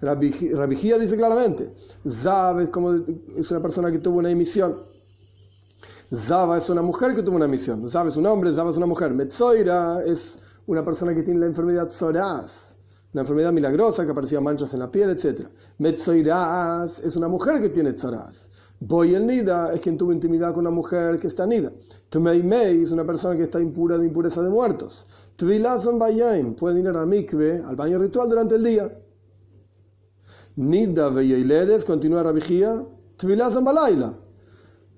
Rabijía 0.00 0.98
dice 0.98 1.16
claramente: 1.16 1.74
Zav 2.08 2.60
es, 2.60 2.68
como, 2.70 2.94
es 2.94 3.50
una 3.50 3.60
persona 3.60 3.90
que 3.90 3.98
tuvo 3.98 4.18
una 4.18 4.30
emisión. 4.30 4.86
Zava 6.14 6.56
es 6.56 6.70
una 6.70 6.80
mujer 6.80 7.14
que 7.14 7.22
tuvo 7.22 7.36
una 7.36 7.44
emisión. 7.44 7.86
Zav 7.90 8.08
es 8.08 8.16
un 8.16 8.24
hombre, 8.24 8.54
Zava 8.54 8.70
es 8.70 8.78
una 8.78 8.86
mujer. 8.86 9.12
Metzoira 9.12 10.02
es 10.06 10.38
una 10.66 10.82
persona 10.82 11.14
que 11.14 11.22
tiene 11.22 11.40
la 11.40 11.46
enfermedad 11.46 11.90
Zoraz 11.90 12.78
una 13.12 13.22
enfermedad 13.22 13.52
milagrosa 13.52 14.04
que 14.04 14.12
aparecía 14.12 14.40
manchas 14.40 14.74
en 14.74 14.80
la 14.80 14.90
piel, 14.90 15.10
etc. 15.10 15.46
Metzoiras 15.78 16.98
es 16.98 17.16
una 17.16 17.28
mujer 17.28 17.60
que 17.60 17.70
tiene 17.70 17.92
tzoraz. 17.92 18.48
Boy 18.80 19.14
el 19.14 19.26
Nida 19.26 19.72
es 19.72 19.80
quien 19.80 19.98
tuvo 19.98 20.12
intimidad 20.12 20.54
con 20.54 20.60
una 20.60 20.70
mujer 20.70 21.18
que 21.18 21.26
está 21.26 21.46
nida. 21.46 21.72
Tumei 22.08 22.44
Mei 22.44 22.82
es 22.82 22.92
una 22.92 23.04
persona 23.04 23.34
que 23.34 23.42
está 23.42 23.60
impura 23.60 23.98
de 23.98 24.06
impureza 24.06 24.40
de 24.40 24.50
muertos. 24.50 25.04
Tvilazon 25.34 25.98
Bayaim 25.98 26.54
pueden 26.54 26.78
ir 26.78 26.88
a 26.88 26.92
la 26.92 27.04
mikve, 27.04 27.60
al 27.64 27.74
baño 27.74 27.98
ritual 27.98 28.28
durante 28.28 28.54
el 28.54 28.62
día. 28.62 28.98
Nida 30.56 31.08
Veyeiledes 31.08 31.84
continúa 31.84 32.22
la 32.22 32.30
vigía. 32.30 32.84
Tvilazon 33.16 33.64
Balaila. 33.64 34.14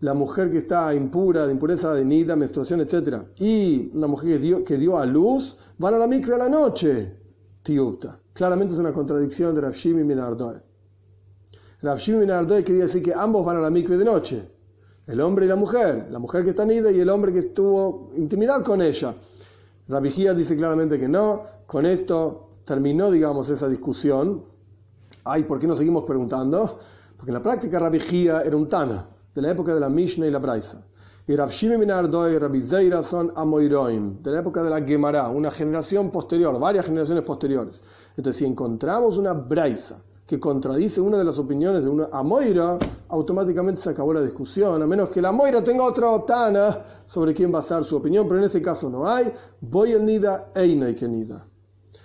La 0.01 0.13
mujer 0.13 0.51
que 0.51 0.59
está 0.59 0.95
impura, 0.95 1.47
de 1.47 1.53
impureza 1.53 1.95
de 1.95 2.05
nida, 2.05 2.37
menstruación, 2.37 2.81
etc. 2.83 3.23
Y 3.39 3.91
una 3.95 4.07
mujer 4.07 4.29
que 4.29 4.39
dio, 4.39 4.65
que 4.65 4.77
dio 4.77 4.99
a 4.99 5.07
luz, 5.07 5.57
van 5.79 5.95
a 5.95 5.99
la 5.99 6.07
mikve 6.07 6.35
a 6.35 6.39
la 6.39 6.49
noche. 6.51 7.17
Tiupta. 7.63 8.21
Claramente 8.35 8.75
es 8.75 8.81
una 8.81 8.93
contradicción 8.93 9.55
de 9.55 9.63
Rav 9.63 9.75
y 9.85 9.89
Minardoe. 9.95 10.70
Rav 11.83 11.99
Shimon 11.99 12.47
quería 12.63 12.83
decir 12.83 13.03
que 13.03 13.15
ambos 13.15 13.45
van 13.45 13.57
a 13.57 13.61
la 13.61 13.71
mikve 13.71 13.97
de 13.97 14.05
noche. 14.05 14.47
El 15.07 15.19
hombre 15.23 15.47
y 15.47 15.49
la 15.49 15.57
mujer. 15.57 16.09
La 16.11 16.19
mujer 16.19 16.45
que 16.45 16.51
está 16.51 16.67
nida 16.67 16.91
y 16.91 17.01
el 17.01 17.09
hombre 17.09 17.33
que 17.33 17.39
estuvo 17.39 18.09
intimidad 18.19 18.63
con 18.63 18.83
ella. 18.83 19.15
Rabijía 19.89 20.35
dice 20.35 20.59
claramente 20.59 21.01
que 21.01 21.09
no. 21.09 21.43
Con 21.67 21.87
esto 21.87 22.51
terminó, 22.67 23.11
digamos, 23.11 23.49
esa 23.49 23.67
discusión. 23.67 24.45
Ay, 25.25 25.45
¿por 25.45 25.59
qué 25.59 25.67
no 25.67 25.75
seguimos 25.75 26.05
preguntando? 26.05 26.81
Porque 27.17 27.31
en 27.31 27.35
la 27.35 27.43
práctica 27.43 27.79
Rabijía 27.79 28.43
era 28.43 28.57
un 28.57 28.69
Tana, 28.69 29.07
de 29.35 29.41
la 29.41 29.51
época 29.51 29.73
de 29.73 29.81
la 29.81 29.89
Mishnah 29.89 30.27
y 30.27 30.31
la 30.31 30.39
Braisa. 30.39 30.85
Y 31.27 31.35
Rav 31.35 31.51
Shimon 31.51 31.83
y 31.83 32.39
Rabbi 32.39 32.61
Zeira 32.61 33.03
son 33.03 33.33
Amoiroim, 33.35 34.23
de 34.23 34.33
la 34.33 34.41
época 34.41 34.63
de 34.63 34.69
la 34.69 34.83
Gemara, 34.83 35.29
una 35.29 35.51
generación 35.51 36.11
posterior, 36.11 36.59
varias 36.61 36.85
generaciones 36.85 37.25
posteriores. 37.25 37.83
Entonces, 38.17 38.39
si 38.39 38.45
encontramos 38.45 39.17
una 39.17 39.33
Braisa 39.33 40.03
que 40.31 40.39
contradice 40.39 41.01
una 41.01 41.19
de 41.19 41.25
las 41.25 41.41
opiniones 41.41 41.83
de 41.83 41.91
una 41.91 42.09
Amoira, 42.13 42.79
automáticamente 43.09 43.81
se 43.81 43.91
acabó 43.91 44.13
la 44.13 44.23
discusión, 44.23 44.81
a 44.81 44.87
menos 44.87 45.09
que 45.09 45.21
la 45.21 45.31
Amoira 45.31 45.61
tenga 45.65 45.83
otra 45.83 46.09
otana 46.09 46.85
sobre 47.05 47.35
quién 47.35 47.51
basar 47.51 47.83
su 47.83 47.97
opinión, 47.97 48.29
pero 48.29 48.39
en 48.39 48.45
este 48.45 48.63
caso 48.63 48.89
no 48.89 49.09
hay. 49.09 49.33
Voy 49.61 49.91
el 49.91 50.07
Nida, 50.07 50.53
Einay 50.55 50.95
que 50.95 51.09
Nida. 51.09 51.45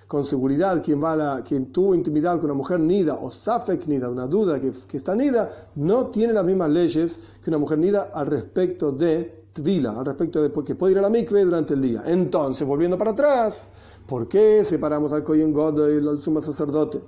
Con 0.08 0.26
seguridad, 0.26 0.82
quien, 0.84 1.04
va 1.04 1.16
la, 1.16 1.44
quien 1.44 1.72
tuvo 1.72 1.94
intimidad 1.94 2.38
con 2.38 2.46
una 2.46 2.56
mujer 2.56 2.80
Nida 2.80 3.14
o 3.14 3.30
Safek 3.30 3.86
Nida, 3.86 4.10
una 4.10 4.26
duda 4.26 4.60
que, 4.60 4.72
que 4.88 4.98
está 4.98 5.14
Nida, 5.14 5.70
no 5.76 6.08
tiene 6.08 6.34
las 6.34 6.46
mismas 6.46 6.72
leyes 6.72 7.20
que 7.44 7.52
una 7.52 7.60
mujer 7.60 7.78
Nida 7.78 8.10
al 8.12 8.26
respecto 8.26 8.92
de 8.92 9.46
Tvila, 9.54 10.00
al 10.00 10.06
respecto 10.08 10.42
de 10.42 10.52
que 10.64 10.74
puede 10.74 10.94
ir 10.94 10.98
a 10.98 11.04
la 11.04 11.12
mikve 11.12 11.46
durante 11.46 11.76
el 11.76 11.82
día. 11.84 12.02
Entonces, 12.08 12.68
volviendo 12.68 12.98
para 12.98 13.12
atrás, 13.12 13.70
¿por 14.08 14.28
qué 14.28 14.64
separamos 14.64 15.14
al 15.14 15.24
Kohen 15.24 15.54
God 15.54 15.78
y 15.92 16.08
al 16.08 16.20
sumo 16.20 16.42
sacerdote? 16.42 17.04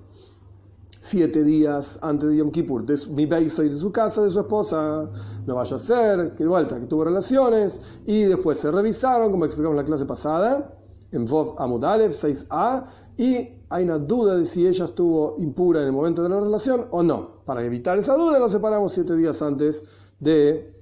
Siete 0.99 1.43
días 1.43 1.99
antes 2.01 2.29
de 2.29 2.38
Yom 2.38 2.51
Kippur, 2.51 2.86
de 2.86 2.97
mi 3.12 3.25
beiso 3.25 3.63
y 3.63 3.69
de 3.69 3.77
su 3.77 3.91
casa, 3.91 4.23
de 4.23 4.31
su 4.31 4.39
esposa, 4.39 5.10
no 5.45 5.55
vaya 5.55 5.75
a 5.75 5.79
ser, 5.79 6.33
que 6.36 6.43
de 6.43 6.49
vuelta, 6.49 6.79
que 6.79 6.86
tuvo 6.86 7.03
relaciones, 7.03 7.81
y 8.05 8.23
después 8.23 8.60
se 8.60 8.71
revisaron, 8.71 9.31
como 9.31 9.45
explicamos 9.45 9.73
en 9.73 9.77
la 9.77 9.86
clase 9.86 10.05
pasada, 10.05 10.77
en 11.12 11.25
Vov 11.25 11.55
Amudalev 11.57 12.12
6a, 12.12 12.86
y 13.17 13.49
hay 13.69 13.83
una 13.83 13.97
duda 13.97 14.36
de 14.38 14.45
si 14.45 14.67
ella 14.67 14.86
estuvo 14.86 15.36
impura 15.39 15.81
en 15.81 15.88
el 15.88 15.93
momento 15.93 16.23
de 16.23 16.29
la 16.29 16.39
relación 16.39 16.88
o 16.91 17.03
no. 17.03 17.43
Para 17.45 17.65
evitar 17.65 17.97
esa 17.97 18.15
duda, 18.15 18.39
lo 18.39 18.49
separamos 18.49 18.93
siete 18.93 19.15
días 19.15 19.41
antes 19.41 19.83
de 20.19 20.73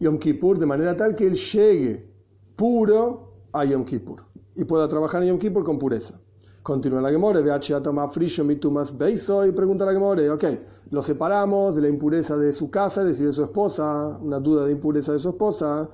Yom 0.00 0.18
Kippur, 0.18 0.58
de 0.58 0.66
manera 0.66 0.96
tal 0.96 1.14
que 1.14 1.26
él 1.26 1.34
llegue 1.34 2.10
puro 2.56 3.46
a 3.52 3.64
Yom 3.64 3.84
Kippur 3.84 4.24
y 4.54 4.64
pueda 4.64 4.88
trabajar 4.88 5.22
en 5.22 5.30
Yom 5.30 5.38
Kippur 5.38 5.64
con 5.64 5.78
pureza. 5.78 6.20
Continúa 6.62 7.00
la 7.00 7.10
Gemore, 7.10 7.40
y 7.40 9.52
pregunta 9.52 9.86
la 9.86 9.92
Gemore, 9.92 10.28
ok, 10.28 10.44
lo 10.90 11.02
separamos 11.02 11.74
de 11.74 11.80
la 11.80 11.88
impureza 11.88 12.36
de 12.36 12.52
su 12.52 12.70
casa, 12.70 13.08
es 13.08 13.18
de 13.18 13.32
su 13.32 13.42
esposa, 13.42 14.18
una 14.20 14.38
duda 14.40 14.66
de 14.66 14.72
impureza 14.72 15.12
de 15.12 15.18
su 15.18 15.30
esposa. 15.30 15.88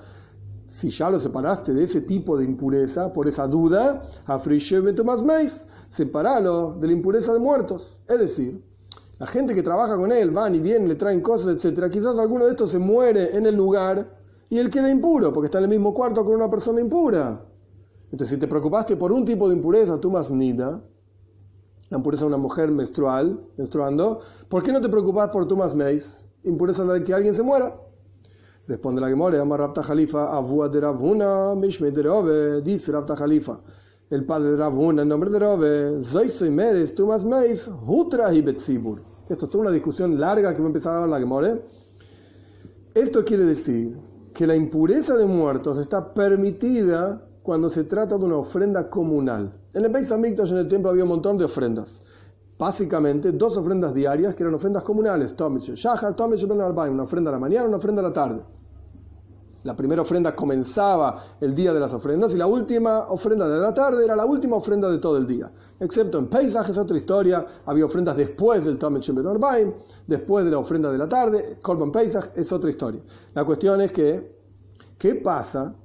Si 0.66 0.90
ya 0.90 1.08
lo 1.08 1.20
separaste 1.20 1.72
de 1.72 1.84
ese 1.84 2.00
tipo 2.00 2.36
de 2.36 2.44
impureza, 2.44 3.12
por 3.12 3.28
esa 3.28 3.46
duda, 3.46 4.02
separalo 5.88 6.76
de 6.80 6.86
la 6.88 6.92
impureza 6.92 7.32
de 7.32 7.38
muertos. 7.38 7.96
Es 8.08 8.18
decir, 8.18 8.60
la 9.18 9.26
gente 9.28 9.54
que 9.54 9.62
trabaja 9.62 9.96
con 9.96 10.10
él, 10.10 10.32
van 10.32 10.56
y 10.56 10.60
vienen, 10.60 10.88
le 10.88 10.96
traen 10.96 11.20
cosas, 11.20 11.64
etc. 11.64 11.88
Quizás 11.90 12.18
alguno 12.18 12.44
de 12.44 12.50
estos 12.50 12.70
se 12.70 12.80
muere 12.80 13.36
en 13.36 13.46
el 13.46 13.54
lugar 13.54 14.18
y 14.50 14.58
él 14.58 14.68
queda 14.68 14.90
impuro, 14.90 15.32
porque 15.32 15.46
está 15.46 15.58
en 15.58 15.64
el 15.64 15.70
mismo 15.70 15.94
cuarto 15.94 16.24
con 16.24 16.34
una 16.34 16.50
persona 16.50 16.80
impura. 16.80 17.40
Entonces, 18.12 18.34
si 18.34 18.40
te 18.40 18.46
preocupaste 18.46 18.96
por 18.96 19.12
un 19.12 19.24
tipo 19.24 19.48
de 19.48 19.56
impureza, 19.56 20.00
tú 20.00 20.10
más 20.10 20.30
nida, 20.30 20.82
la 21.88 21.98
impureza 21.98 22.22
de 22.22 22.28
una 22.28 22.36
mujer 22.36 22.70
menstrual, 22.70 23.40
menstruando, 23.56 24.20
¿por 24.48 24.62
qué 24.62 24.72
no 24.72 24.80
te 24.80 24.88
preocupas 24.88 25.28
por 25.30 25.46
tu 25.46 25.56
más 25.56 25.74
meis, 25.74 26.24
impureza 26.44 26.84
de 26.84 27.02
que 27.04 27.12
alguien 27.12 27.34
se 27.34 27.42
muera? 27.42 27.80
Responde 28.66 29.00
la 29.00 29.08
Gemore, 29.08 29.38
ama 29.38 29.56
Rabta 29.56 29.82
Jalifa, 29.82 30.36
Avua 30.36 30.68
de 30.68 30.80
Ravuna, 30.80 31.54
Mishme 31.54 31.90
de 31.92 32.02
Rove, 32.02 32.62
dice 32.62 32.90
Rabta 32.90 33.14
Jalifa, 33.14 33.60
el 34.10 34.24
padre 34.24 34.50
de 34.50 34.56
Ravuna, 34.56 35.02
en 35.02 35.08
nombre 35.08 35.30
de 35.30 35.38
Rove, 35.38 36.02
Zoy 36.02 36.28
soy 36.28 36.50
meres, 36.50 36.94
tu 36.94 37.06
más 37.06 37.24
meis, 37.24 37.68
Hutra 37.86 38.32
y 38.32 38.42
Betzibur. 38.42 39.02
Esto 39.28 39.46
es 39.46 39.50
toda 39.50 39.62
una 39.62 39.72
discusión 39.72 40.18
larga 40.18 40.52
que 40.52 40.60
va 40.60 40.66
a 40.66 40.68
empezar 40.68 40.96
a 40.96 41.06
la 41.06 41.18
Gemore. 41.18 41.62
Esto 42.94 43.24
quiere 43.24 43.44
decir 43.44 43.96
que 44.32 44.46
la 44.46 44.56
impureza 44.56 45.16
de 45.16 45.26
muertos 45.26 45.78
está 45.78 46.12
permitida 46.14 47.25
cuando 47.46 47.68
se 47.68 47.84
trata 47.84 48.18
de 48.18 48.24
una 48.24 48.38
ofrenda 48.38 48.90
comunal. 48.90 49.52
En 49.72 49.84
el 49.84 49.92
Beis 49.92 50.10
Hamikdash, 50.10 50.50
en 50.50 50.58
el 50.58 50.66
templo, 50.66 50.90
había 50.90 51.04
un 51.04 51.10
montón 51.10 51.38
de 51.38 51.44
ofrendas. 51.44 52.02
Básicamente, 52.58 53.30
dos 53.30 53.56
ofrendas 53.56 53.94
diarias 53.94 54.34
que 54.34 54.42
eran 54.42 54.54
ofrendas 54.54 54.82
comunales. 54.82 55.36
Shahar, 55.36 56.16
una 56.18 57.02
ofrenda 57.04 57.30
a 57.30 57.32
la 57.34 57.38
mañana, 57.38 57.68
una 57.68 57.76
ofrenda 57.76 58.00
a 58.00 58.02
la 58.02 58.12
tarde. 58.12 58.42
La 59.62 59.76
primera 59.76 60.02
ofrenda 60.02 60.34
comenzaba 60.34 61.22
el 61.40 61.54
día 61.54 61.72
de 61.72 61.78
las 61.78 61.92
ofrendas 61.92 62.34
y 62.34 62.36
la 62.36 62.48
última 62.48 63.06
ofrenda 63.10 63.48
de 63.48 63.60
la 63.60 63.72
tarde 63.72 64.04
era 64.04 64.16
la 64.16 64.26
última 64.26 64.56
ofrenda 64.56 64.90
de 64.90 64.98
todo 64.98 65.16
el 65.16 65.28
día. 65.28 65.48
Excepto 65.78 66.18
en 66.18 66.26
Pesach 66.26 66.68
es 66.68 66.76
otra 66.76 66.96
historia, 66.96 67.46
había 67.64 67.84
ofrendas 67.84 68.16
después 68.16 68.64
del 68.64 68.76
Tomet 68.76 69.08
Arbaim, 69.08 69.72
después 70.04 70.44
de 70.44 70.50
la 70.50 70.58
ofrenda 70.58 70.90
de 70.90 70.98
la 70.98 71.08
tarde, 71.08 71.58
Korban 71.62 71.92
Pesach 71.92 72.32
es 72.34 72.50
otra 72.50 72.70
historia. 72.70 73.02
La 73.34 73.44
cuestión 73.44 73.80
es 73.82 73.92
que, 73.92 74.36
¿qué 74.98 75.14
pasa 75.14 75.76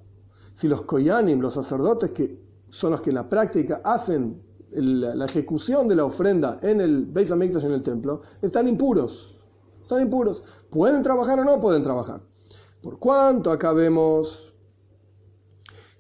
si 0.54 0.68
los 0.68 0.84
koyanim, 0.84 1.40
los 1.40 1.54
sacerdotes 1.54 2.12
que 2.12 2.40
son 2.70 2.92
los 2.92 3.02
que 3.02 3.10
en 3.10 3.16
la 3.16 3.28
práctica 3.28 3.82
hacen 3.84 4.42
la 4.72 5.26
ejecución 5.26 5.88
de 5.88 5.96
la 5.96 6.06
ofrenda 6.06 6.60
en 6.62 6.80
el 6.80 7.06
Beis 7.06 7.32
Hamikdash, 7.32 7.66
en 7.66 7.74
el 7.74 7.84
templo, 7.84 8.22
están 8.42 8.68
impuros. 8.68 9.38
Están 9.82 10.02
impuros. 10.02 10.44
¿Pueden 10.70 11.04
trabajar 11.04 11.40
o 11.40 11.44
no 11.44 11.60
pueden 11.60 11.84
trabajar? 11.84 12.22
Por 12.82 12.98
cuanto 12.98 13.52
acá 13.52 13.74
vemos 13.74 14.54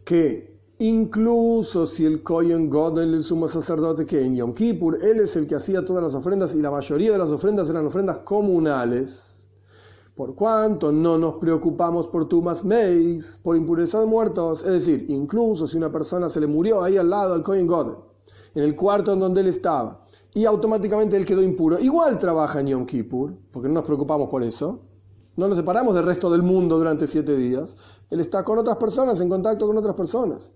que 0.05 0.59
incluso 0.79 1.85
si 1.85 2.05
el 2.05 2.23
Kohen 2.23 2.69
Godel, 2.69 3.13
el 3.13 3.23
sumo 3.23 3.47
sacerdote, 3.47 4.05
que 4.05 4.21
en 4.21 4.35
Yom 4.35 4.53
Kippur, 4.53 4.97
él 5.03 5.19
es 5.19 5.35
el 5.35 5.45
que 5.45 5.55
hacía 5.55 5.85
todas 5.85 6.03
las 6.03 6.15
ofrendas 6.15 6.55
y 6.55 6.61
la 6.61 6.71
mayoría 6.71 7.11
de 7.11 7.17
las 7.17 7.29
ofrendas 7.29 7.69
eran 7.69 7.85
ofrendas 7.85 8.19
comunales, 8.19 9.30
por 10.15 10.35
cuanto 10.35 10.91
no 10.91 11.17
nos 11.17 11.35
preocupamos 11.35 12.07
por 12.07 12.27
tumas 12.27 12.63
meis, 12.63 13.39
por 13.41 13.55
impureza 13.55 13.99
de 13.99 14.05
muertos, 14.05 14.61
es 14.61 14.71
decir, 14.71 15.05
incluso 15.09 15.67
si 15.67 15.77
una 15.77 15.91
persona 15.91 16.29
se 16.29 16.39
le 16.39 16.47
murió 16.47 16.83
ahí 16.83 16.97
al 16.97 17.09
lado 17.09 17.33
al 17.33 17.43
Kohen 17.43 17.65
God, 17.65 17.93
en 18.53 18.63
el 18.63 18.75
cuarto 18.75 19.13
en 19.13 19.19
donde 19.19 19.41
él 19.41 19.47
estaba, 19.47 20.03
y 20.33 20.45
automáticamente 20.45 21.17
él 21.17 21.25
quedó 21.25 21.41
impuro, 21.41 21.79
igual 21.79 22.19
trabaja 22.19 22.59
en 22.59 22.67
Yom 22.67 22.85
Kippur, 22.85 23.33
porque 23.51 23.67
no 23.67 23.75
nos 23.75 23.83
preocupamos 23.83 24.29
por 24.29 24.43
eso, 24.43 24.81
no 25.37 25.47
nos 25.47 25.57
separamos 25.57 25.95
del 25.95 26.05
resto 26.05 26.29
del 26.29 26.43
mundo 26.43 26.77
durante 26.77 27.07
siete 27.07 27.35
días, 27.37 27.77
él 28.09 28.19
está 28.19 28.43
con 28.43 28.59
otras 28.59 28.77
personas, 28.77 29.19
en 29.21 29.29
contacto 29.29 29.65
con 29.65 29.77
otras 29.77 29.95
personas. 29.95 30.51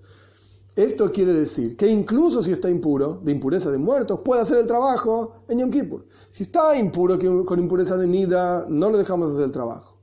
Esto 0.76 1.10
quiere 1.10 1.32
decir 1.32 1.78
que 1.78 1.88
incluso 1.88 2.44
si 2.44 2.52
está 2.52 2.70
impuro, 2.70 3.22
de 3.24 3.32
impureza 3.32 3.72
de 3.72 3.78
muertos, 3.78 4.20
puede 4.26 4.42
hacer 4.42 4.58
el 4.58 4.68
trabajo 4.68 5.36
en 5.48 5.60
Yom 5.60 5.72
Kippur. 5.72 6.06
Si 6.30 6.44
está 6.44 6.78
impuro 6.78 7.18
con 7.46 7.60
impureza 7.60 7.96
de 7.96 8.08
nida, 8.08 8.66
no 8.68 8.90
lo 8.90 8.98
dejamos 8.98 9.32
hacer 9.32 9.46
el 9.46 9.52
trabajo. 9.54 9.98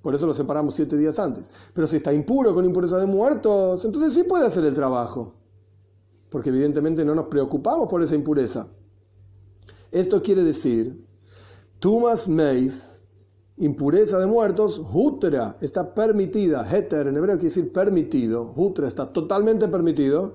Por 0.00 0.14
eso 0.14 0.26
lo 0.26 0.32
separamos 0.32 0.74
siete 0.74 0.96
días 0.96 1.18
antes. 1.18 1.50
Pero 1.74 1.86
si 1.86 1.96
está 1.96 2.12
impuro 2.12 2.54
con 2.54 2.64
impureza 2.64 2.96
de 2.98 3.06
muertos, 3.06 3.84
entonces 3.84 4.14
sí 4.14 4.24
puede 4.24 4.46
hacer 4.46 4.64
el 4.64 4.72
trabajo. 4.72 5.34
Porque 6.30 6.48
evidentemente 6.48 7.04
no 7.04 7.14
nos 7.14 7.26
preocupamos 7.26 7.88
por 7.88 8.02
esa 8.02 8.14
impureza. 8.14 8.68
Esto 9.90 10.22
quiere 10.22 10.42
decir, 10.42 11.04
Tumas 11.80 12.28
Meis, 12.28 12.95
impureza 13.58 14.18
de 14.18 14.26
muertos, 14.26 14.80
hutra 14.92 15.56
está 15.60 15.94
permitida, 15.94 16.66
heter 16.70 17.06
en 17.06 17.16
hebreo 17.16 17.36
quiere 17.36 17.48
decir 17.48 17.72
permitido, 17.72 18.52
hutra 18.54 18.86
está 18.86 19.12
totalmente 19.12 19.66
permitido, 19.68 20.34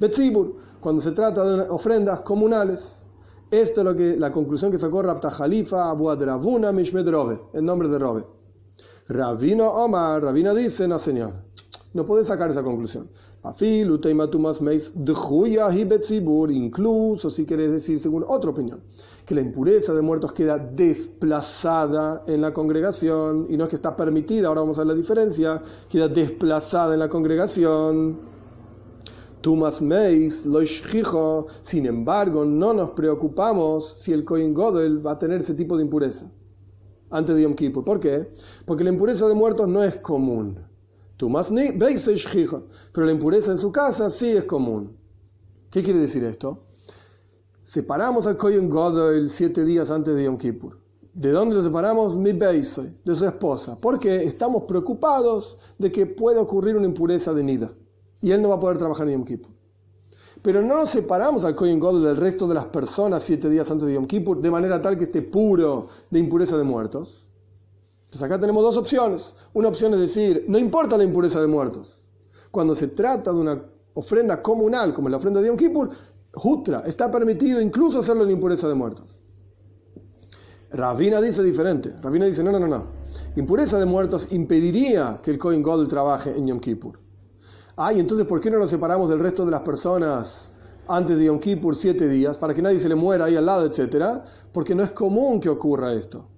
betzibur, 0.00 0.56
cuando 0.80 1.00
se 1.00 1.12
trata 1.12 1.44
de 1.44 1.70
ofrendas 1.70 2.20
comunales. 2.20 3.00
Esto 3.50 3.82
es 3.82 3.84
lo 3.84 3.94
que, 3.94 4.16
la 4.16 4.32
conclusión 4.32 4.70
que 4.70 4.78
sacó 4.78 5.02
Rabta 5.02 5.30
Jalifa, 5.30 5.90
Abu 5.90 6.10
Ravuna, 6.14 6.72
Mishmed 6.72 7.08
Robe, 7.08 7.40
en 7.52 7.64
nombre 7.64 7.88
de 7.88 7.98
Robe. 7.98 8.26
Rabino 9.08 9.68
Omar, 9.68 10.22
Rabino 10.22 10.54
dice, 10.54 10.88
no 10.88 10.98
señor, 10.98 11.34
no 11.92 12.04
puede 12.04 12.24
sacar 12.24 12.50
esa 12.50 12.62
conclusión. 12.62 13.08
Incluso 16.50 17.30
si 17.30 17.44
querés 17.44 17.72
decir 17.72 17.98
según 17.98 18.24
otra 18.26 18.50
opinión 18.50 18.80
que 19.26 19.34
la 19.34 19.42
impureza 19.42 19.92
de 19.92 20.00
muertos 20.00 20.32
queda 20.32 20.58
desplazada 20.58 22.24
en 22.26 22.40
la 22.40 22.52
congregación 22.52 23.46
y 23.50 23.56
no 23.56 23.64
es 23.64 23.70
que 23.70 23.76
está 23.76 23.94
permitida, 23.96 24.48
ahora 24.48 24.62
vamos 24.62 24.78
a 24.78 24.80
ver 24.80 24.88
la 24.88 24.94
diferencia, 24.94 25.62
queda 25.90 26.08
desplazada 26.08 26.94
en 26.94 27.00
la 27.00 27.08
congregación. 27.08 28.18
Tumas 29.40 29.82
meis, 29.82 30.46
lo 30.46 30.60
sin 30.64 31.84
embargo, 31.84 32.46
no 32.46 32.72
nos 32.72 32.90
preocupamos 32.90 33.94
si 33.98 34.12
el 34.12 34.24
Kohen 34.24 34.54
Godel 34.54 35.06
va 35.06 35.12
a 35.12 35.18
tener 35.18 35.42
ese 35.42 35.52
tipo 35.52 35.76
de 35.76 35.82
impureza 35.82 36.30
antes 37.10 37.36
de 37.36 37.42
Yom 37.42 37.54
Kippur. 37.54 37.84
¿Por 37.84 38.00
qué? 38.00 38.30
Porque 38.64 38.84
la 38.84 38.90
impureza 38.90 39.28
de 39.28 39.34
muertos 39.34 39.68
no 39.68 39.84
es 39.84 39.96
común. 39.96 40.73
Tumas 41.16 41.52
pero 42.92 43.06
la 43.06 43.12
impureza 43.12 43.52
en 43.52 43.58
su 43.58 43.70
casa 43.70 44.10
sí 44.10 44.30
es 44.30 44.44
común. 44.44 44.96
¿Qué 45.70 45.82
quiere 45.82 46.00
decir 46.00 46.24
esto? 46.24 46.64
Separamos 47.62 48.26
al 48.26 48.36
Kohen 48.36 48.68
Godel 48.68 49.30
siete 49.30 49.64
días 49.64 49.90
antes 49.90 50.14
de 50.16 50.24
Yom 50.24 50.36
Kippur. 50.36 50.80
¿De 51.12 51.30
dónde 51.30 51.54
lo 51.54 51.62
separamos? 51.62 52.18
Mi 52.18 52.32
Beisoy, 52.32 52.92
de 53.04 53.14
su 53.14 53.24
esposa. 53.24 53.80
Porque 53.80 54.24
estamos 54.24 54.64
preocupados 54.64 55.56
de 55.78 55.92
que 55.92 56.06
pueda 56.06 56.40
ocurrir 56.40 56.76
una 56.76 56.86
impureza 56.86 57.32
de 57.32 57.44
Nida. 57.44 57.72
Y 58.20 58.32
él 58.32 58.42
no 58.42 58.48
va 58.48 58.56
a 58.56 58.60
poder 58.60 58.78
trabajar 58.78 59.06
en 59.06 59.14
Yom 59.14 59.24
Kippur. 59.24 59.52
Pero 60.42 60.60
no 60.60 60.76
nos 60.76 60.90
separamos 60.90 61.44
al 61.44 61.54
Kohen 61.54 61.80
del 61.80 62.16
resto 62.16 62.48
de 62.48 62.54
las 62.54 62.66
personas 62.66 63.22
siete 63.22 63.48
días 63.48 63.70
antes 63.70 63.86
de 63.86 63.94
Yom 63.94 64.06
Kippur 64.06 64.42
de 64.42 64.50
manera 64.50 64.82
tal 64.82 64.98
que 64.98 65.04
esté 65.04 65.22
puro 65.22 65.86
de 66.10 66.18
impureza 66.18 66.58
de 66.58 66.64
muertos. 66.64 67.23
Entonces 68.14 68.30
acá 68.30 68.38
tenemos 68.38 68.62
dos 68.62 68.76
opciones. 68.76 69.34
Una 69.54 69.66
opción 69.66 69.92
es 69.94 69.98
decir, 69.98 70.44
no 70.46 70.56
importa 70.56 70.96
la 70.96 71.02
impureza 71.02 71.40
de 71.40 71.48
muertos. 71.48 72.06
Cuando 72.52 72.76
se 72.76 72.86
trata 72.86 73.32
de 73.32 73.40
una 73.40 73.60
ofrenda 73.92 74.40
comunal, 74.40 74.94
como 74.94 75.08
la 75.08 75.16
ofrenda 75.16 75.40
de 75.40 75.48
Yom 75.48 75.56
Kippur, 75.56 75.90
Hutra, 76.32 76.84
está 76.86 77.10
permitido 77.10 77.60
incluso 77.60 77.98
hacerlo 77.98 78.22
en 78.22 78.30
impureza 78.30 78.68
de 78.68 78.74
muertos. 78.74 79.16
Ravina 80.70 81.20
dice 81.20 81.42
diferente. 81.42 81.92
Ravina 82.00 82.26
dice, 82.26 82.44
no, 82.44 82.52
no, 82.52 82.60
no, 82.60 82.68
no. 82.68 82.84
Impureza 83.34 83.80
de 83.80 83.86
muertos 83.86 84.32
impediría 84.32 85.18
que 85.20 85.32
el 85.32 85.38
Kohen 85.38 85.60
Godel 85.60 85.88
trabaje 85.88 86.38
en 86.38 86.46
Yom 86.46 86.60
Kippur. 86.60 87.00
Ay, 87.74 87.98
entonces, 87.98 88.28
¿por 88.28 88.40
qué 88.40 88.48
no 88.48 88.60
nos 88.60 88.70
separamos 88.70 89.10
del 89.10 89.18
resto 89.18 89.44
de 89.44 89.50
las 89.50 89.62
personas 89.62 90.52
antes 90.86 91.18
de 91.18 91.24
Yom 91.24 91.40
Kippur 91.40 91.74
siete 91.74 92.08
días 92.08 92.38
para 92.38 92.54
que 92.54 92.62
nadie 92.62 92.78
se 92.78 92.88
le 92.88 92.94
muera 92.94 93.24
ahí 93.24 93.34
al 93.34 93.46
lado, 93.46 93.66
etcétera? 93.66 94.24
Porque 94.52 94.72
no 94.72 94.84
es 94.84 94.92
común 94.92 95.40
que 95.40 95.48
ocurra 95.48 95.92
esto. 95.92 96.28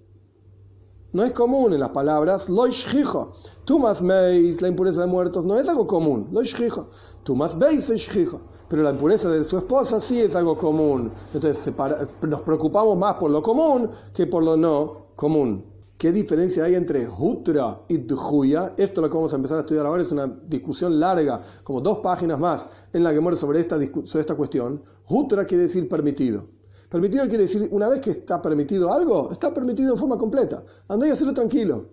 No 1.17 1.25
es 1.25 1.33
común 1.33 1.73
en 1.73 1.81
las 1.81 1.89
palabras 1.89 2.51
loishjijo. 2.51 3.33
Tumas 3.65 4.03
meis, 4.03 4.61
la 4.61 4.69
impureza 4.69 5.01
de 5.01 5.07
muertos, 5.07 5.47
no 5.47 5.59
es 5.59 5.67
algo 5.67 5.87
común. 5.87 6.29
Loishjijo. 6.31 6.89
Tumas 7.25 7.59
beis 7.59 7.89
hijo 8.15 8.43
pero 8.69 8.83
la 8.83 8.91
impureza 8.91 9.31
de 9.31 9.43
su 9.45 9.57
esposa 9.57 9.99
sí 9.99 10.21
es 10.21 10.37
algo 10.37 10.59
común. 10.59 11.11
Entonces 11.33 11.73
nos 12.21 12.41
preocupamos 12.43 12.99
más 12.99 13.15
por 13.15 13.31
lo 13.31 13.41
común 13.41 13.89
que 14.13 14.27
por 14.27 14.43
lo 14.43 14.59
no 14.59 15.07
común. 15.17 15.65
¿Qué 15.97 16.13
diferencia 16.13 16.65
hay 16.65 16.75
entre 16.75 17.09
Hutra 17.09 17.81
y 17.89 17.97
Djuya? 17.97 18.75
Esto 18.77 19.01
lo 19.01 19.09
que 19.09 19.17
vamos 19.17 19.33
a 19.33 19.37
empezar 19.37 19.57
a 19.57 19.61
estudiar 19.63 19.87
ahora 19.87 20.03
es 20.03 20.13
una 20.13 20.27
discusión 20.27 21.01
larga, 21.01 21.41
como 21.65 21.81
dos 21.81 22.01
páginas 22.01 22.39
más, 22.39 22.69
en 22.93 23.03
la 23.03 23.15
que 23.15 23.21
muere 23.21 23.39
sobre 23.39 23.61
esta, 23.61 23.79
sobre 24.05 24.21
esta 24.21 24.35
cuestión. 24.35 24.83
Hutra 25.09 25.47
quiere 25.47 25.63
decir 25.63 25.89
permitido. 25.89 26.56
Permitido 26.97 27.29
quiere 27.29 27.43
decir, 27.43 27.69
una 27.73 27.91
vez 27.91 28.01
que 28.01 28.11
está 28.11 28.41
permitido 28.41 28.91
algo, 28.91 29.29
está 29.31 29.53
permitido 29.53 29.93
en 29.93 29.99
forma 29.99 30.17
completa. 30.17 30.65
Andá 30.89 31.07
y 31.07 31.11
hacerlo 31.11 31.35
tranquilo. 31.35 31.85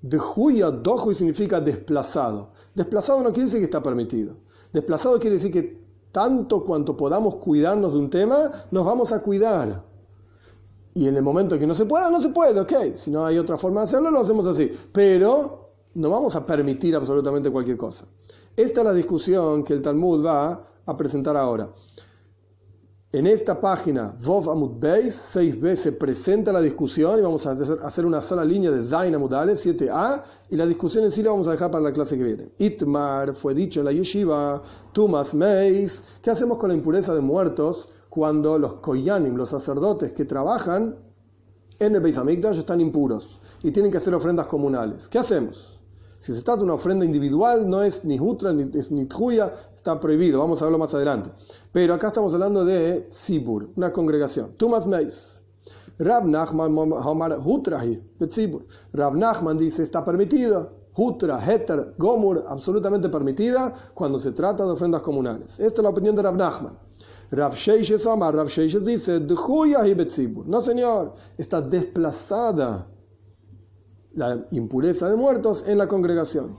Djuya, 0.00 0.70
Dohui 0.70 1.14
significa 1.14 1.60
desplazado. 1.60 2.52
Desplazado 2.74 3.22
no 3.22 3.34
quiere 3.34 3.44
decir 3.44 3.58
que 3.60 3.66
está 3.66 3.82
permitido. 3.82 4.34
Desplazado 4.72 5.18
quiere 5.18 5.36
decir 5.36 5.52
que 5.52 5.78
tanto 6.10 6.64
cuanto 6.64 6.96
podamos 6.96 7.34
cuidarnos 7.34 7.92
de 7.92 7.98
un 7.98 8.08
tema, 8.08 8.50
nos 8.70 8.86
vamos 8.86 9.12
a 9.12 9.20
cuidar. 9.20 9.84
Y 10.94 11.06
en 11.06 11.14
el 11.14 11.22
momento 11.22 11.58
que 11.58 11.66
no 11.66 11.74
se 11.74 11.84
pueda, 11.84 12.10
no 12.10 12.22
se 12.22 12.30
puede, 12.30 12.58
ok. 12.60 12.96
Si 12.96 13.10
no 13.10 13.26
hay 13.26 13.36
otra 13.36 13.58
forma 13.58 13.82
de 13.82 13.88
hacerlo, 13.88 14.10
lo 14.10 14.20
hacemos 14.20 14.46
así. 14.46 14.72
Pero 14.90 15.68
no 15.92 16.08
vamos 16.08 16.34
a 16.34 16.46
permitir 16.46 16.96
absolutamente 16.96 17.50
cualquier 17.50 17.76
cosa. 17.76 18.06
Esta 18.56 18.80
es 18.80 18.86
la 18.86 18.94
discusión 18.94 19.64
que 19.64 19.74
el 19.74 19.82
Talmud 19.82 20.24
va 20.24 20.66
a 20.86 20.96
presentar 20.96 21.36
ahora. 21.36 21.68
En 23.10 23.26
esta 23.26 23.58
página, 23.58 24.14
Vov 24.22 24.50
Amud 24.50 24.72
Beis, 24.78 25.14
seis 25.14 25.58
veces 25.58 25.94
presenta 25.94 26.52
la 26.52 26.60
discusión 26.60 27.18
y 27.18 27.22
vamos 27.22 27.46
a 27.46 27.52
hacer 27.52 28.04
una 28.04 28.20
sola 28.20 28.44
línea 28.44 28.70
de 28.70 28.82
Zain 28.82 29.14
Amud 29.14 29.32
7a, 29.32 30.22
y 30.50 30.56
la 30.56 30.66
discusión 30.66 31.04
en 31.04 31.10
sí 31.10 31.22
la 31.22 31.30
vamos 31.30 31.48
a 31.48 31.52
dejar 31.52 31.70
para 31.70 31.84
la 31.84 31.92
clase 31.94 32.18
que 32.18 32.24
viene. 32.24 32.52
Itmar 32.58 33.34
fue 33.34 33.54
dicho 33.54 33.80
en 33.80 33.86
la 33.86 33.92
yeshiva, 33.92 34.62
Tumas 34.92 35.32
Meis, 35.32 36.04
¿qué 36.20 36.30
hacemos 36.30 36.58
con 36.58 36.68
la 36.68 36.74
impureza 36.74 37.14
de 37.14 37.22
muertos 37.22 37.88
cuando 38.10 38.58
los 38.58 38.74
Koyanim, 38.74 39.36
los 39.36 39.48
sacerdotes 39.48 40.12
que 40.12 40.26
trabajan 40.26 40.96
en 41.78 41.94
el 41.94 42.02
Beis 42.02 42.18
Hamikdash 42.18 42.58
están 42.58 42.82
impuros 42.82 43.40
y 43.62 43.70
tienen 43.70 43.90
que 43.90 43.96
hacer 43.96 44.14
ofrendas 44.14 44.48
comunales? 44.48 45.08
¿Qué 45.08 45.18
hacemos? 45.18 45.78
Si 46.18 46.34
se 46.34 46.42
trata 46.42 46.58
de 46.58 46.64
una 46.64 46.74
ofrenda 46.74 47.04
individual, 47.04 47.70
no 47.70 47.82
es 47.82 48.04
ni 48.04 48.18
Hutra 48.18 48.52
ni, 48.52 48.64
ni 48.64 49.06
Tjuya, 49.06 49.52
está 49.74 50.00
prohibido. 50.00 50.40
Vamos 50.40 50.60
a 50.60 50.64
verlo 50.64 50.78
más 50.78 50.92
adelante. 50.92 51.30
Pero 51.72 51.94
acá 51.94 52.08
estamos 52.08 52.32
hablando 52.34 52.64
de 52.64 53.02
Tzibur, 53.10 53.70
una 53.76 53.92
congregación. 53.92 54.52
Tumas 54.56 54.86
Meis. 54.86 55.38
Rab 55.98 56.26
Nachman 56.26 56.76
Hutrahi, 57.44 58.00
Rab 58.92 59.16
Nachman 59.16 59.58
dice 59.58 59.82
está 59.82 60.04
permitido. 60.04 60.78
Hutra, 60.94 61.38
Heter, 61.38 61.94
Gomur, 61.96 62.44
absolutamente 62.48 63.08
permitida 63.08 63.72
cuando 63.94 64.18
se 64.18 64.32
trata 64.32 64.64
de 64.64 64.72
ofrendas 64.72 65.00
comunales. 65.02 65.52
Esta 65.60 65.80
es 65.80 65.82
la 65.82 65.90
opinión 65.90 66.16
de 66.16 66.22
Rab 66.22 66.36
Nachman. 66.36 66.76
Rab 67.30 67.54
Sheishes 67.54 68.06
Amar, 68.06 68.34
Rab 68.34 68.48
Sheishes 68.48 68.84
dice, 68.84 69.20
no 69.20 70.60
señor, 70.60 71.14
está 71.36 71.60
desplazada 71.60 72.88
la 74.14 74.44
impureza 74.50 75.08
de 75.08 75.16
muertos 75.16 75.68
en 75.68 75.78
la 75.78 75.86
congregación. 75.86 76.56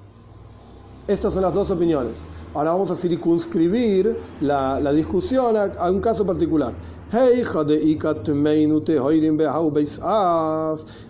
Estas 1.07 1.33
son 1.33 1.41
las 1.41 1.53
dos 1.53 1.71
opiniones. 1.71 2.19
Ahora 2.53 2.71
vamos 2.71 2.89
a 2.89 2.95
circunscribir 2.95 4.17
la, 4.41 4.79
la 4.79 4.91
discusión 4.91 5.55
a, 5.55 5.91
un 5.91 6.01
caso 6.01 6.25
particular. 6.25 6.73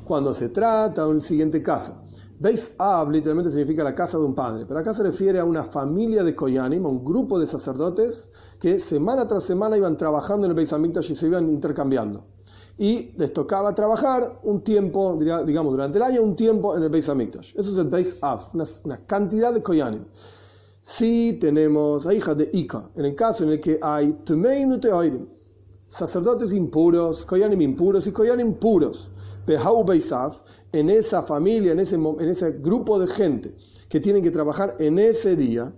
Cuando 0.06 0.34
se 0.34 0.50
trata 0.50 1.04
de 1.04 1.10
un 1.10 1.22
siguiente 1.22 1.62
caso. 1.62 1.94
Beis 2.42 2.74
Av 2.78 3.12
literalmente 3.12 3.50
significa 3.52 3.84
la 3.84 3.94
casa 3.94 4.18
de 4.18 4.24
un 4.24 4.34
padre, 4.34 4.66
pero 4.66 4.80
acá 4.80 4.94
se 4.94 5.04
refiere 5.04 5.40
a 5.40 5.46
una 5.46 5.64
familia 5.64 6.24
de 6.24 6.34
Koyanim, 6.34 6.86
a 6.86 6.90
un 6.90 7.04
grupo 7.04 7.38
de 7.38 7.46
sacerdotes 7.46 8.30
que 8.62 8.80
semana 8.80 9.28
tras 9.28 9.44
semana 9.44 9.76
iban 9.76 9.98
trabajando 9.98 10.46
en 10.46 10.52
el 10.52 10.56
Beis 10.56 10.72
Hamikdash 10.72 11.12
y 11.12 11.16
se 11.16 11.28
iban 11.28 11.50
intercambiando 11.50 12.24
y 12.80 13.12
les 13.18 13.34
tocaba 13.34 13.76
trabajar 13.76 14.40
un 14.44 14.62
tiempo, 14.62 15.18
digamos, 15.46 15.74
durante 15.74 15.98
el 15.98 16.04
año, 16.04 16.22
un 16.22 16.38
tiempo 16.38 16.78
en 16.78 16.84
el 16.84 16.90
Beis 16.90 17.10
Hamikdash. 17.10 17.54
Eso 17.58 17.72
es 17.72 17.78
el 17.78 17.90
Beis 17.90 18.18
Av, 18.22 18.48
una, 18.54 19.06
cantidad 19.06 19.54
de 19.54 19.62
Koyanim. 19.62 20.06
Si 20.82 21.34
tenemos 21.34 22.06
a 22.06 22.14
hijas 22.14 22.38
de 22.38 22.50
Ika, 22.54 22.90
en 22.96 23.06
el 23.06 23.16
caso 23.16 23.44
en 23.44 23.52
el 23.52 23.60
que 23.60 23.80
hay 23.82 24.16
sacerdotes 25.90 26.54
impuros, 26.54 27.26
Koyanim 27.26 27.62
impuros 27.62 28.08
y 28.08 28.12
Koyanim 28.12 28.54
puros, 28.54 29.12
Behau 29.46 29.84
Beis 29.84 30.12
Av, 30.12 30.42
en 30.72 30.90
esa 30.90 31.24
familia, 31.24 31.72
en 31.72 31.80
ese, 31.80 31.96
en 31.96 32.30
ese 32.30 32.52
grupo 32.52 33.00
de 33.00 33.08
gente 33.08 33.56
que 33.90 34.00
tienen 34.00 34.24
que 34.24 34.32
trabajar 34.32 34.76
en 34.80 35.00
ese 35.00 35.36
día, 35.36 35.74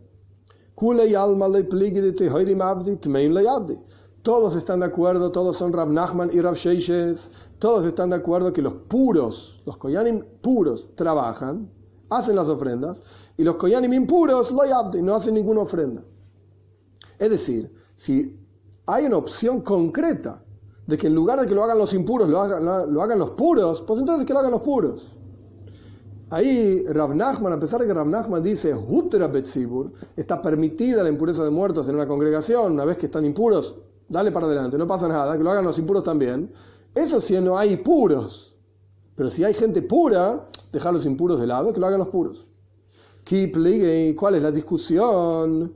todos 4.23 4.55
están 4.55 4.79
de 4.79 4.85
acuerdo, 4.85 5.31
todos 5.31 5.57
son 5.57 5.73
Rab 5.73 5.89
Nachman 5.91 6.29
y 6.33 6.41
Rab 6.41 6.55
Sheishes, 6.55 7.31
todos 7.59 7.85
están 7.85 8.09
de 8.09 8.17
acuerdo 8.17 8.51
que 8.51 8.61
los 8.61 8.73
puros, 8.73 9.61
los 9.65 9.77
Koyanim 9.77 10.23
puros, 10.41 10.89
trabajan, 10.95 11.69
hacen 12.11 12.35
las 12.35 12.47
ofrendas, 12.47 13.01
y 13.37 13.43
los 13.43 13.55
Koyanim 13.55 13.93
impuros, 13.93 14.51
lo 14.51 15.01
no 15.01 15.15
hacen 15.15 15.33
ninguna 15.33 15.61
ofrenda. 15.61 16.03
Es 17.17 17.29
decir, 17.29 17.73
si 17.95 18.37
hay 18.85 19.05
una 19.05 19.17
opción 19.17 19.61
concreta 19.61 20.43
de 20.85 20.97
que 20.97 21.07
en 21.07 21.15
lugar 21.15 21.39
de 21.39 21.47
que 21.47 21.55
lo 21.55 21.63
hagan 21.63 21.77
los 21.77 21.93
impuros, 21.93 22.29
lo 22.29 22.41
hagan, 22.41 22.67
hagan 22.67 23.17
los 23.17 23.31
puros, 23.31 23.81
pues 23.81 23.99
entonces 23.99 24.25
que 24.25 24.33
lo 24.33 24.39
hagan 24.39 24.51
los 24.51 24.61
puros. 24.61 25.15
Ahí 26.29 26.85
Rab 26.87 27.15
Nachman, 27.15 27.53
a 27.53 27.59
pesar 27.59 27.81
de 27.81 27.87
que 27.87 27.93
Rab 27.93 28.07
Nachman 28.07 28.43
dice 28.43 28.73
Hutra 28.73 29.27
Betzibur, 29.27 29.91
está 30.15 30.41
permitida 30.41 31.03
la 31.03 31.09
impureza 31.09 31.43
de 31.43 31.49
muertos 31.49 31.87
en 31.87 31.95
una 31.95 32.07
congregación, 32.07 32.73
una 32.73 32.85
vez 32.85 32.97
que 32.97 33.05
están 33.07 33.25
impuros, 33.25 33.75
dale 34.07 34.31
para 34.31 34.47
adelante, 34.47 34.77
no 34.77 34.87
pasa 34.87 35.07
nada, 35.07 35.37
que 35.37 35.43
lo 35.43 35.51
hagan 35.51 35.65
los 35.65 35.77
impuros 35.77 36.03
también. 36.03 36.51
Eso 36.93 37.21
si 37.21 37.39
no 37.39 37.57
hay 37.57 37.77
puros. 37.77 38.50
Pero 39.21 39.29
si 39.29 39.43
hay 39.43 39.53
gente 39.53 39.83
pura, 39.83 40.47
dejar 40.71 40.95
los 40.95 41.05
impuros 41.05 41.39
de 41.39 41.45
lado, 41.45 41.71
que 41.71 41.79
lo 41.79 41.85
hagan 41.85 41.99
los 41.99 42.07
puros. 42.07 42.47
¿cuál 44.17 44.33
es 44.33 44.41
la 44.41 44.49
discusión? 44.49 45.75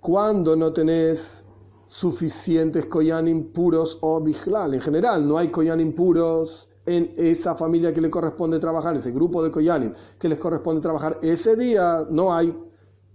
Cuando 0.00 0.56
no 0.56 0.72
tenés 0.72 1.44
suficientes 1.86 2.86
koyanim 2.86 3.52
puros 3.52 3.98
o 4.00 4.20
bijlal, 4.20 4.74
en 4.74 4.80
general 4.80 5.28
no 5.28 5.38
hay 5.38 5.46
koyanim 5.52 5.94
puros 5.94 6.68
en 6.84 7.14
esa 7.16 7.54
familia 7.54 7.94
que 7.94 8.00
le 8.00 8.10
corresponde 8.10 8.58
trabajar, 8.58 8.96
ese 8.96 9.12
grupo 9.12 9.44
de 9.44 9.52
koyanim 9.52 9.92
que 10.18 10.28
les 10.28 10.40
corresponde 10.40 10.80
trabajar 10.80 11.20
ese 11.22 11.54
día, 11.54 12.04
no 12.10 12.34
hay 12.34 12.52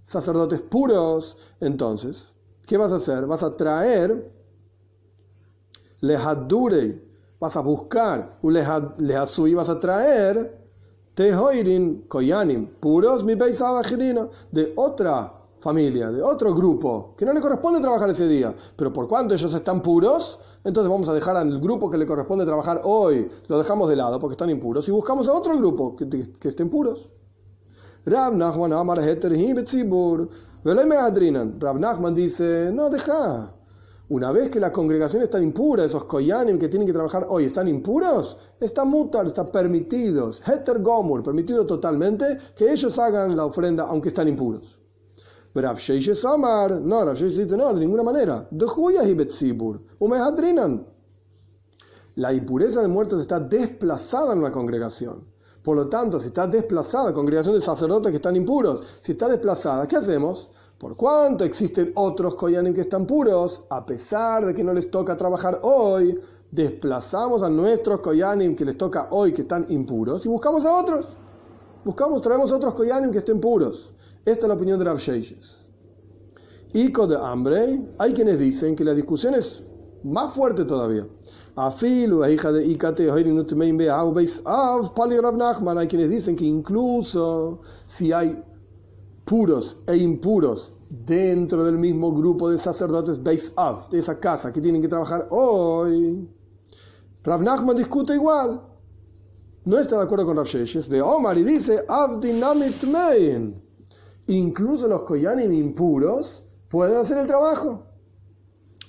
sacerdotes 0.01 0.61
puros, 0.61 1.35
entonces, 1.59 2.31
¿qué 2.65 2.77
vas 2.77 2.93
a 2.93 2.95
hacer? 2.95 3.25
Vas 3.25 3.43
a 3.43 3.57
traer 3.57 4.33
lehadure, 6.01 7.01
vas 7.39 7.55
a 7.55 7.61
buscar 7.61 8.37
lehasui, 8.43 9.53
vas 9.53 9.69
a 9.69 9.79
traer 9.79 10.65
tehoirin 11.13 12.05
koyanim, 12.07 12.67
puros 12.79 13.23
mi 13.23 13.35
de 13.35 14.73
otra 14.75 15.33
familia, 15.59 16.11
de 16.11 16.21
otro 16.21 16.53
grupo, 16.53 17.15
que 17.17 17.25
no 17.25 17.33
le 17.33 17.41
corresponde 17.41 17.79
trabajar 17.79 18.09
ese 18.09 18.27
día, 18.27 18.53
pero 18.75 18.93
por 18.93 19.07
cuanto 19.07 19.33
ellos 19.33 19.53
están 19.53 19.81
puros, 19.81 20.39
entonces 20.63 20.91
vamos 20.91 21.09
a 21.09 21.13
dejar 21.13 21.37
al 21.37 21.59
grupo 21.59 21.89
que 21.89 21.97
le 21.97 22.05
corresponde 22.05 22.45
trabajar 22.45 22.81
hoy, 22.83 23.27
lo 23.47 23.57
dejamos 23.57 23.89
de 23.89 23.95
lado 23.95 24.19
porque 24.19 24.33
están 24.33 24.49
impuros 24.49 24.87
y 24.87 24.91
buscamos 24.91 25.27
a 25.27 25.33
otro 25.33 25.57
grupo 25.57 25.95
que, 25.95 26.07
que 26.07 26.47
estén 26.47 26.69
puros. 26.69 27.09
Rav 28.05 28.35
Nachman 31.79 32.13
dice, 32.13 32.71
no, 32.71 32.89
deja. 32.89 33.51
Una 34.07 34.31
vez 34.31 34.51
que 34.51 34.59
la 34.59 34.71
congregación 34.71 35.23
está 35.23 35.41
impura, 35.41 35.83
esos 35.83 36.03
koyanim 36.03 36.59
que 36.59 36.69
tienen 36.69 36.85
que 36.85 36.93
trabajar 36.93 37.25
hoy 37.27 37.45
están 37.45 37.67
impuros, 37.67 38.37
está 38.59 38.85
mutar, 38.85 39.25
está 39.25 39.51
permitidos. 39.51 40.43
Heter 40.45 40.79
Gomur, 40.83 41.23
permitido 41.23 41.65
totalmente 41.65 42.37
que 42.55 42.71
ellos 42.71 42.99
hagan 42.99 43.35
la 43.35 43.45
ofrenda 43.45 43.87
aunque 43.87 44.09
están 44.09 44.27
impuros. 44.27 44.79
Rav 45.55 45.77
Sheishes 45.77 46.23
Amar, 46.23 46.81
no, 46.81 47.13
dice, 47.13 47.57
no, 47.57 47.73
de 47.73 47.79
ninguna 47.79 48.03
manera. 48.03 48.47
De 48.51 48.65
Huyah 48.65 49.07
y 49.07 49.13
Betzibur. 49.15 49.81
La 52.15 52.33
impureza 52.33 52.81
de 52.81 52.87
muertos 52.87 53.21
está 53.21 53.39
desplazada 53.39 54.33
en 54.33 54.43
la 54.43 54.51
congregación. 54.51 55.25
Por 55.63 55.77
lo 55.77 55.87
tanto, 55.87 56.19
si 56.19 56.27
está 56.27 56.45
desplazada, 56.45 57.11
congregación 57.11 57.55
de 57.55 57.61
sacerdotes 57.61 58.11
que 58.11 58.17
están 58.17 58.35
impuros, 58.35 58.83
si 59.01 59.13
está 59.13 59.27
desplazada, 59.27 59.87
¿qué 59.87 59.95
hacemos? 59.95 60.51
Por 60.77 60.97
cuanto 60.97 61.45
existen 61.45 61.93
otros 61.95 62.35
koyanim 62.35 62.73
que 62.73 62.81
están 62.81 63.05
puros, 63.05 63.63
a 63.69 63.85
pesar 63.85 64.45
de 64.45 64.53
que 64.53 64.63
no 64.63 64.73
les 64.73 64.91
toca 64.91 65.15
trabajar 65.15 65.59
hoy, 65.63 66.19
desplazamos 66.51 67.43
a 67.43 67.49
nuestros 67.49 68.01
koyanim 68.01 68.55
que 68.55 68.65
les 68.65 68.77
toca 68.77 69.07
hoy 69.11 69.31
que 69.31 69.41
están 69.41 69.65
impuros 69.69 70.25
y 70.25 70.29
buscamos 70.29 70.65
a 70.65 70.77
otros. 70.77 71.17
Buscamos, 71.85 72.21
traemos 72.21 72.51
otros 72.51 72.73
koyanim 72.73 73.11
que 73.11 73.19
estén 73.19 73.39
puros. 73.39 73.93
Esta 74.25 74.45
es 74.45 74.47
la 74.49 74.55
opinión 74.55 74.77
de 74.77 74.85
Rav 74.85 74.97
Sheyes. 74.97 75.65
Ico 76.73 77.07
de 77.07 77.15
hambre, 77.15 77.81
hay 77.97 78.13
quienes 78.13 78.37
dicen 78.37 78.75
que 78.75 78.83
la 78.83 78.93
discusión 78.93 79.33
es 79.35 79.63
más 80.03 80.33
fuerte 80.33 80.65
todavía. 80.65 81.07
Afilu, 81.55 82.25
hija 82.25 82.51
de 82.51 82.65
Ikate, 82.65 83.09
hay 83.09 83.23
quienes 85.87 86.09
dicen 86.09 86.35
que 86.35 86.43
incluso 86.43 87.61
si 87.85 88.11
hay 88.11 88.43
puros 89.25 89.77
e 89.87 89.97
impuros 89.97 90.71
dentro 90.89 91.65
del 91.65 91.77
mismo 91.77 92.13
grupo 92.13 92.49
de 92.49 92.57
sacerdotes 92.57 93.21
Beis 93.21 93.51
Av, 93.55 93.89
de 93.89 93.99
esa 93.99 94.19
casa 94.19 94.53
que 94.53 94.61
tienen 94.61 94.81
que 94.81 94.87
trabajar 94.87 95.27
hoy, 95.31 96.29
Rav 97.23 97.41
Nachman 97.41 97.75
discute 97.75 98.13
igual. 98.13 98.61
No 99.65 99.79
está 99.79 99.97
de 99.97 100.03
acuerdo 100.03 100.27
con 100.27 100.37
Rav 100.37 100.45
Sheshes 100.45 100.87
de 100.87 101.01
Omar 101.01 101.35
y 101.39 101.43
dice 101.43 101.83
Avdinamit 101.89 102.83
Mein. 102.83 103.59
Incluso 104.27 104.87
los 104.87 105.01
koyanim 105.01 105.51
impuros 105.51 106.43
pueden 106.69 106.97
hacer 106.97 107.17
el 107.17 107.25
trabajo. 107.25 107.83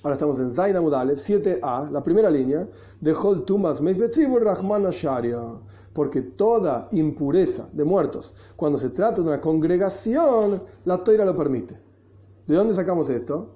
Ahora 0.03 0.13
estamos 0.13 0.39
en 0.39 0.51
Zaina 0.51 0.79
Mudalev 0.79 1.17
7a, 1.17 1.89
la 1.89 2.03
primera 2.03 2.29
línea, 2.29 2.67
de 3.01 3.11
Hol 3.11 3.43
Tumas 3.43 3.81
Rahman 3.81 4.89
Sharia. 4.91 5.41
Porque 5.97 6.21
toda 6.21 6.89
impureza 6.91 7.69
de 7.73 7.83
muertos, 7.83 8.31
cuando 8.55 8.77
se 8.77 8.91
trata 8.91 9.19
de 9.19 9.27
una 9.29 9.41
congregación, 9.41 10.61
la 10.85 11.03
toira 11.03 11.25
lo 11.25 11.35
permite. 11.35 11.75
¿De 12.45 12.55
dónde 12.55 12.75
sacamos 12.75 13.09
esto? 13.09 13.55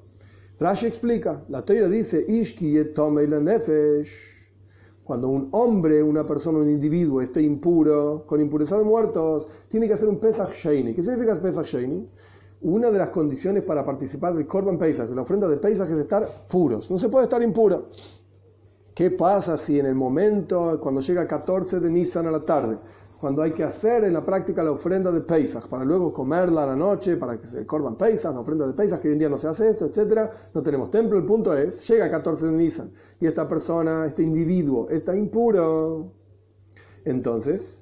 Rashi 0.59 0.87
explica, 0.87 1.43
la 1.49 1.63
toira 1.63 1.87
dice, 1.87 2.25
nefesh 2.27 4.09
cuando 5.03 5.27
un 5.27 5.49
hombre, 5.51 6.01
una 6.01 6.25
persona, 6.25 6.57
un 6.57 6.69
individuo 6.71 7.21
esté 7.21 7.43
impuro, 7.43 8.23
con 8.25 8.41
impureza 8.41 8.75
de 8.75 8.85
muertos, 8.85 9.47
tiene 9.67 9.85
que 9.85 9.93
hacer 9.93 10.09
un 10.09 10.17
Pesach 10.17 10.51
Sheini. 10.51 10.95
¿Qué 10.95 11.03
significa 11.03 11.39
Pesach 11.39 11.67
Sheini? 11.67 12.09
Una 12.61 12.89
de 12.89 12.97
las 12.97 13.11
condiciones 13.11 13.61
para 13.61 13.85
participar 13.85 14.33
del 14.33 14.47
Korban 14.47 14.79
Pesach, 14.79 15.07
de 15.07 15.15
la 15.15 15.21
ofrenda 15.21 15.47
de 15.47 15.57
Pesach, 15.57 15.91
es 15.91 15.97
estar 15.97 16.47
puros. 16.47 16.89
No 16.89 16.97
se 16.97 17.07
puede 17.07 17.25
estar 17.25 17.43
impuro. 17.43 17.89
¿Qué 18.93 19.09
pasa 19.09 19.57
si 19.57 19.79
en 19.79 19.85
el 19.85 19.95
momento, 19.95 20.79
cuando 20.81 20.99
llega 21.01 21.25
14 21.25 21.79
de 21.79 21.89
Nisan 21.89 22.27
a 22.27 22.31
la 22.31 22.41
tarde, 22.41 22.77
cuando 23.21 23.41
hay 23.41 23.53
que 23.53 23.63
hacer 23.63 24.03
en 24.03 24.13
la 24.13 24.25
práctica 24.25 24.63
la 24.63 24.71
ofrenda 24.71 25.11
de 25.11 25.21
Pesach, 25.21 25.67
para 25.67 25.85
luego 25.85 26.11
comerla 26.11 26.63
a 26.63 26.67
la 26.67 26.75
noche, 26.75 27.15
para 27.15 27.37
que 27.37 27.47
se 27.47 27.65
corban 27.65 27.95
Pesach, 27.95 28.33
la 28.33 28.41
ofrenda 28.41 28.67
de 28.67 28.73
Pesach, 28.73 28.99
que 28.99 29.07
hoy 29.07 29.13
en 29.13 29.19
día 29.19 29.29
no 29.29 29.37
se 29.37 29.47
hace 29.47 29.69
esto, 29.69 29.85
etc. 29.85 30.29
No 30.53 30.61
tenemos 30.61 30.89
templo, 30.89 31.17
el 31.17 31.25
punto 31.25 31.55
es, 31.55 31.87
llega 31.87 32.09
14 32.09 32.47
de 32.47 32.51
Nisan 32.51 32.91
y 33.19 33.27
esta 33.27 33.47
persona, 33.47 34.05
este 34.05 34.23
individuo, 34.23 34.89
está 34.89 35.15
impuro. 35.15 36.11
Entonces, 37.05 37.79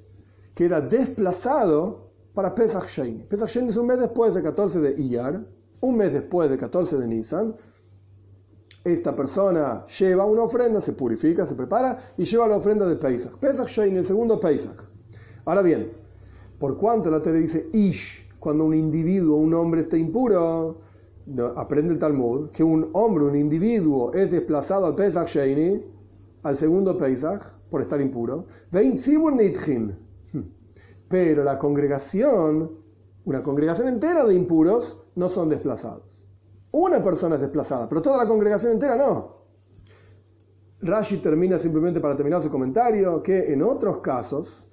queda 0.53 0.81
desplazado 0.81 2.11
para 2.33 2.53
Pesach 2.53 2.85
Shein. 2.87 3.25
Pesach 3.27 3.49
Shein 3.49 3.69
es 3.69 3.77
un 3.77 3.87
mes 3.87 3.99
después 3.99 4.35
de 4.35 4.43
14 4.43 4.79
de 4.79 5.01
Iyar, 5.01 5.45
un 5.79 5.97
mes 5.97 6.13
después 6.13 6.49
de 6.49 6.57
14 6.57 6.97
de 6.97 7.07
Nisan. 7.07 7.55
Esta 8.91 9.15
persona 9.15 9.85
lleva 9.85 10.25
una 10.25 10.41
ofrenda, 10.41 10.81
se 10.81 10.93
purifica, 10.93 11.45
se 11.45 11.53
prepara 11.53 11.97
y 12.17 12.23
lleva 12.23 12.47
la 12.47 12.57
ofrenda 12.57 12.87
de 12.87 12.95
Pesach. 12.95 13.37
Pesach 13.37 13.67
Shein, 13.67 13.95
el 13.95 14.03
segundo 14.03 14.39
Pesach. 14.39 14.83
Ahora 15.45 15.61
bien, 15.61 15.91
por 16.57 16.75
cuanto 16.75 17.11
la 17.11 17.21
Torah 17.21 17.37
dice 17.37 17.69
Ish, 17.71 18.27
cuando 18.39 18.65
un 18.65 18.73
individuo, 18.73 19.37
un 19.37 19.53
hombre 19.53 19.81
está 19.81 19.95
impuro, 19.95 20.81
aprende 21.55 21.93
el 21.93 21.99
Talmud 21.99 22.49
que 22.49 22.63
un 22.63 22.89
hombre, 22.93 23.25
un 23.25 23.35
individuo, 23.35 24.11
es 24.13 24.31
desplazado 24.31 24.87
al 24.87 24.95
Pesach 24.95 25.27
Sheini, 25.27 25.83
al 26.41 26.55
segundo 26.55 26.97
Pesach, 26.97 27.43
por 27.69 27.81
estar 27.81 28.01
impuro. 28.01 28.47
Pero 31.09 31.43
la 31.43 31.59
congregación, 31.59 32.71
una 33.25 33.43
congregación 33.43 33.87
entera 33.87 34.25
de 34.25 34.33
impuros, 34.33 34.97
no 35.15 35.29
son 35.29 35.49
desplazados. 35.49 36.08
Una 36.71 37.01
persona 37.01 37.35
es 37.35 37.41
desplazada, 37.41 37.89
pero 37.89 38.01
toda 38.01 38.17
la 38.17 38.27
congregación 38.27 38.73
entera 38.73 38.95
no. 38.95 39.39
Rashi 40.81 41.17
termina 41.17 41.59
simplemente 41.59 41.99
para 41.99 42.15
terminar 42.15 42.41
su 42.41 42.49
comentario 42.49 43.21
que 43.21 43.51
en 43.51 43.61
otros 43.63 43.99
casos, 43.99 44.65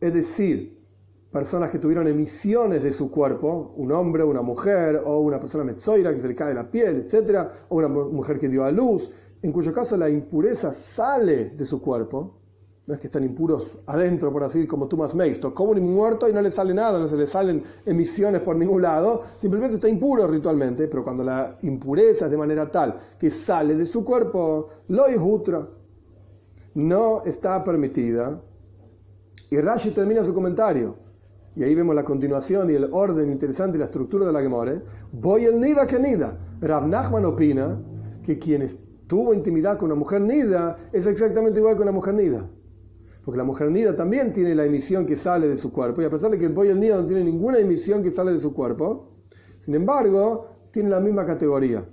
es 0.00 0.14
decir, 0.14 0.84
personas 1.32 1.70
que 1.70 1.78
tuvieron 1.78 2.06
emisiones 2.06 2.82
de 2.82 2.92
su 2.92 3.10
cuerpo, 3.10 3.72
un 3.76 3.90
hombre, 3.92 4.22
una 4.22 4.42
mujer, 4.42 5.02
o 5.04 5.20
una 5.20 5.40
persona 5.40 5.64
metzoira 5.64 6.12
que 6.12 6.20
se 6.20 6.28
le 6.28 6.34
cae 6.34 6.54
la 6.54 6.70
piel, 6.70 6.98
etc., 6.98 7.48
o 7.68 7.76
una 7.76 7.88
mujer 7.88 8.38
que 8.38 8.48
dio 8.48 8.64
a 8.64 8.70
luz, 8.70 9.10
en 9.42 9.50
cuyo 9.52 9.72
caso 9.72 9.96
la 9.96 10.08
impureza 10.08 10.72
sale 10.72 11.50
de 11.50 11.64
su 11.64 11.80
cuerpo, 11.80 12.40
no 12.86 12.92
es 12.94 13.00
que 13.00 13.06
están 13.06 13.24
impuros 13.24 13.78
adentro, 13.86 14.30
por 14.30 14.42
así 14.42 14.66
como 14.66 14.88
Thomas 14.88 15.14
Mace, 15.14 15.40
como 15.40 15.70
un 15.70 15.94
muerto 15.94 16.28
y 16.28 16.32
no 16.34 16.42
le 16.42 16.50
sale 16.50 16.74
nada, 16.74 16.98
no 16.98 17.08
se 17.08 17.16
le 17.16 17.26
salen 17.26 17.62
emisiones 17.86 18.42
por 18.42 18.56
ningún 18.56 18.82
lado, 18.82 19.22
simplemente 19.36 19.76
está 19.76 19.88
impuro 19.88 20.26
ritualmente, 20.26 20.86
pero 20.86 21.02
cuando 21.02 21.24
la 21.24 21.56
impureza 21.62 22.26
es 22.26 22.30
de 22.30 22.36
manera 22.36 22.70
tal 22.70 22.98
que 23.18 23.30
sale 23.30 23.74
de 23.74 23.86
su 23.86 24.04
cuerpo, 24.04 24.68
lo 24.88 25.04
jutra 25.18 25.66
no 26.74 27.22
está 27.24 27.62
permitida. 27.64 28.40
Y 29.48 29.60
Rashi 29.60 29.92
termina 29.92 30.24
su 30.24 30.34
comentario. 30.34 30.96
Y 31.56 31.62
ahí 31.62 31.74
vemos 31.74 31.94
la 31.94 32.04
continuación 32.04 32.68
y 32.70 32.74
el 32.74 32.88
orden 32.92 33.30
interesante 33.30 33.76
y 33.76 33.78
la 33.78 33.84
estructura 33.84 34.26
de 34.26 34.32
la 34.32 34.42
Gemore. 34.42 34.82
Voy 35.12 35.44
el 35.44 35.60
nida 35.60 35.86
que 35.86 36.00
nida. 36.00 36.36
Rav 36.60 36.88
Nachman 36.88 37.24
opina 37.24 37.80
que 38.24 38.38
quien 38.38 38.66
tuvo 39.06 39.32
intimidad 39.32 39.78
con 39.78 39.86
una 39.86 39.94
mujer 39.94 40.20
nida 40.20 40.76
es 40.92 41.06
exactamente 41.06 41.60
igual 41.60 41.76
que 41.76 41.82
una 41.82 41.92
mujer 41.92 42.14
nida. 42.14 42.50
Porque 43.24 43.38
la 43.38 43.44
mujer 43.44 43.70
nida 43.70 43.96
también 43.96 44.32
tiene 44.32 44.54
la 44.54 44.64
emisión 44.64 45.06
que 45.06 45.16
sale 45.16 45.48
de 45.48 45.56
su 45.56 45.72
cuerpo. 45.72 46.02
Y 46.02 46.04
a 46.04 46.10
pesar 46.10 46.30
de 46.30 46.38
que 46.38 46.44
el 46.44 46.58
el 46.58 46.80
nida 46.80 46.96
no 46.96 47.06
tiene 47.06 47.24
ninguna 47.24 47.58
emisión 47.58 48.02
que 48.02 48.10
sale 48.10 48.32
de 48.32 48.38
su 48.38 48.52
cuerpo, 48.52 49.12
sin 49.60 49.74
embargo, 49.74 50.48
tiene 50.70 50.90
la 50.90 51.00
misma 51.00 51.24
categoría. 51.24 51.88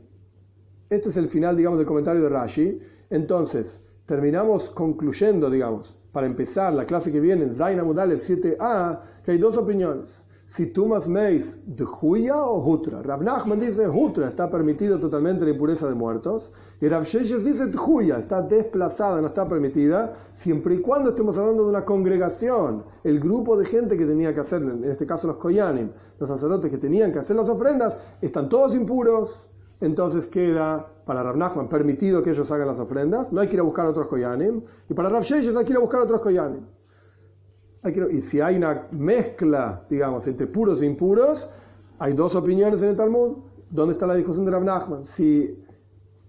Este 0.89 1.08
es 1.08 1.15
el 1.15 1.30
final, 1.30 1.56
digamos, 1.56 1.80
del 1.80 1.88
comentario 1.88 2.22
de 2.22 2.28
Rashi. 2.28 2.80
Entonces, 3.10 3.80
terminamos 4.06 4.70
concluyendo, 4.72 5.50
digamos, 5.50 5.96
para 6.12 6.28
empezar 6.28 6.74
la 6.74 6.86
clase 6.86 7.13
que 7.13 7.22
viene 7.22 7.46
en 7.46 7.54
Zaina 7.54 7.84
Mudalev 7.84 8.20
7a, 8.20 9.00
que 9.24 9.32
hay 9.32 9.38
dos 9.38 9.56
opiniones. 9.58 10.26
Si 10.52 10.66
Tumas 10.66 11.08
Meis 11.08 11.62
de 11.66 11.86
Huya 11.86 12.44
o 12.44 12.60
Hutra. 12.60 13.02
Rav 13.02 13.24
Nachman 13.24 13.58
dice 13.58 13.88
Hutra 13.88 14.28
está 14.28 14.52
permitido 14.52 15.00
totalmente 15.00 15.46
la 15.46 15.52
impureza 15.52 15.88
de 15.88 15.96
muertos. 15.96 16.52
Y 16.82 16.90
Rav 16.90 17.06
Sheshes 17.06 17.46
dice 17.46 17.72
Huya 17.88 18.18
está 18.18 18.42
desplazada, 18.42 19.22
no 19.22 19.28
está 19.28 19.48
permitida, 19.48 20.12
siempre 20.34 20.76
y 20.76 20.82
cuando 20.82 21.12
estemos 21.12 21.38
hablando 21.38 21.64
de 21.64 21.70
una 21.70 21.86
congregación. 21.86 22.84
El 23.06 23.22
grupo 23.22 23.56
de 23.56 23.64
gente 23.64 23.98
que 23.98 24.06
tenía 24.06 24.34
que 24.34 24.42
hacer, 24.42 24.62
en 24.62 24.84
este 24.84 25.06
caso 25.06 25.26
los 25.28 25.38
Koyanim, 25.38 25.90
los 26.20 26.28
sacerdotes 26.28 26.70
que 26.70 26.78
tenían 26.78 27.14
que 27.14 27.20
hacer 27.20 27.38
las 27.38 27.48
ofrendas, 27.48 27.98
están 28.20 28.50
todos 28.50 28.76
impuros 28.76 29.48
entonces 29.80 30.28
queda 30.28 30.86
para 31.06 31.24
Rav 31.24 31.38
Nachman 31.38 31.70
permitido 31.70 32.22
que 32.24 32.32
ellos 32.32 32.52
hagan 32.52 32.68
las 32.68 32.80
ofrendas, 32.82 33.32
no 33.32 33.40
hay 33.40 33.48
que 33.48 33.54
ir 33.54 33.62
a 33.62 33.64
buscar 33.64 33.86
otros 33.86 34.10
koyanim, 34.10 34.64
y 34.90 34.94
para 34.94 35.08
Rav 35.08 35.24
Sheyes 35.24 35.56
hay 35.56 35.64
que 35.64 35.72
ir 35.72 35.78
a 35.78 35.82
buscar 35.82 36.02
otros 36.02 36.20
koyanim. 36.20 36.66
Y 37.84 38.22
si 38.22 38.39
hay 38.39 38.58
una 38.58 38.88
mezcla, 38.91 39.84
digamos, 39.89 40.28
entre 40.28 40.46
puros 40.46 40.82
e 40.82 40.86
impuros, 40.86 41.50
hay 41.98 42.13
dos 42.13 42.36
opiniones 42.36 42.82
en 42.84 42.89
el 42.89 42.96
Talmud. 42.96 43.38
¿Dónde 43.72 43.94
está 43.94 44.06
la 44.06 44.15
discusión 44.15 44.46
de 44.46 44.52
Rav 44.52 44.63
Nachman? 44.63 45.06
Si 45.06 45.58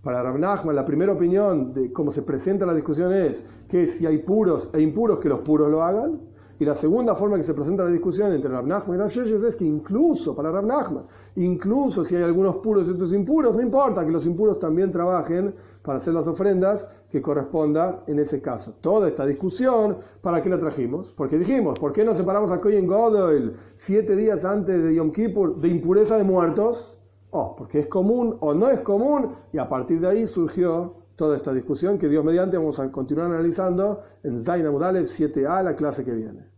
para 0.02 0.22
Rav 0.22 0.38
Nachman 0.38 0.74
la 0.74 0.84
primera 0.84 1.12
opinión 1.12 1.74
de 1.74 1.92
cómo 1.92 2.10
se 2.10 2.22
presenta 2.22 2.64
la 2.64 2.74
discusión 2.74 3.12
es 3.12 3.44
que 3.68 3.86
si 3.86 4.06
hay 4.06 4.18
puros 4.18 4.70
e 4.72 4.80
impuros, 4.80 5.18
que 5.18 5.28
los 5.28 5.40
puros 5.40 5.70
lo 5.70 5.82
hagan, 5.82 6.20
y 6.62 6.64
la 6.64 6.76
segunda 6.76 7.16
forma 7.16 7.36
que 7.36 7.42
se 7.42 7.54
presenta 7.54 7.82
la 7.82 7.90
discusión 7.90 8.32
entre 8.32 8.48
Rav 8.48 8.64
Nachman 8.64 8.94
y 8.94 9.00
Rav 9.00 9.08
Sheshes 9.08 9.42
es 9.42 9.56
que 9.56 9.64
incluso 9.64 10.32
para 10.32 10.52
Rav 10.52 10.64
Nachman, 10.64 11.06
incluso 11.34 12.04
si 12.04 12.14
hay 12.14 12.22
algunos 12.22 12.58
puros 12.58 12.86
y 12.86 12.92
otros 12.92 13.12
impuros, 13.12 13.56
no 13.56 13.60
importa 13.60 14.06
que 14.06 14.12
los 14.12 14.24
impuros 14.26 14.60
también 14.60 14.92
trabajen 14.92 15.56
para 15.82 15.98
hacer 15.98 16.14
las 16.14 16.28
ofrendas 16.28 16.86
que 17.10 17.20
corresponda 17.20 18.04
en 18.06 18.20
ese 18.20 18.40
caso. 18.40 18.74
Toda 18.80 19.08
esta 19.08 19.26
discusión, 19.26 19.96
¿para 20.20 20.40
qué 20.40 20.50
la 20.50 20.60
trajimos? 20.60 21.12
Porque 21.12 21.36
dijimos, 21.36 21.80
¿por 21.80 21.92
qué 21.92 22.04
no 22.04 22.14
separamos 22.14 22.52
a 22.52 22.60
Kohen 22.60 22.86
Godel 22.86 23.56
siete 23.74 24.14
días 24.14 24.44
antes 24.44 24.84
de 24.84 24.94
Yom 24.94 25.10
Kippur 25.10 25.60
de 25.60 25.66
impureza 25.66 26.16
de 26.16 26.22
muertos? 26.22 26.96
Oh, 27.30 27.56
porque 27.56 27.80
es 27.80 27.88
común 27.88 28.36
o 28.38 28.54
no 28.54 28.68
es 28.68 28.82
común, 28.82 29.34
y 29.52 29.58
a 29.58 29.68
partir 29.68 29.98
de 29.98 30.06
ahí 30.06 30.26
surgió 30.28 30.94
toda 31.16 31.36
esta 31.36 31.52
discusión 31.52 31.98
que 31.98 32.08
Dios 32.08 32.24
mediante 32.24 32.56
vamos 32.56 32.78
a 32.78 32.92
continuar 32.92 33.32
analizando 33.32 34.00
en 34.22 34.38
Zaina 34.38 34.70
Mudalev 34.70 35.06
7a, 35.06 35.64
la 35.64 35.74
clase 35.74 36.04
que 36.04 36.12
viene. 36.12 36.51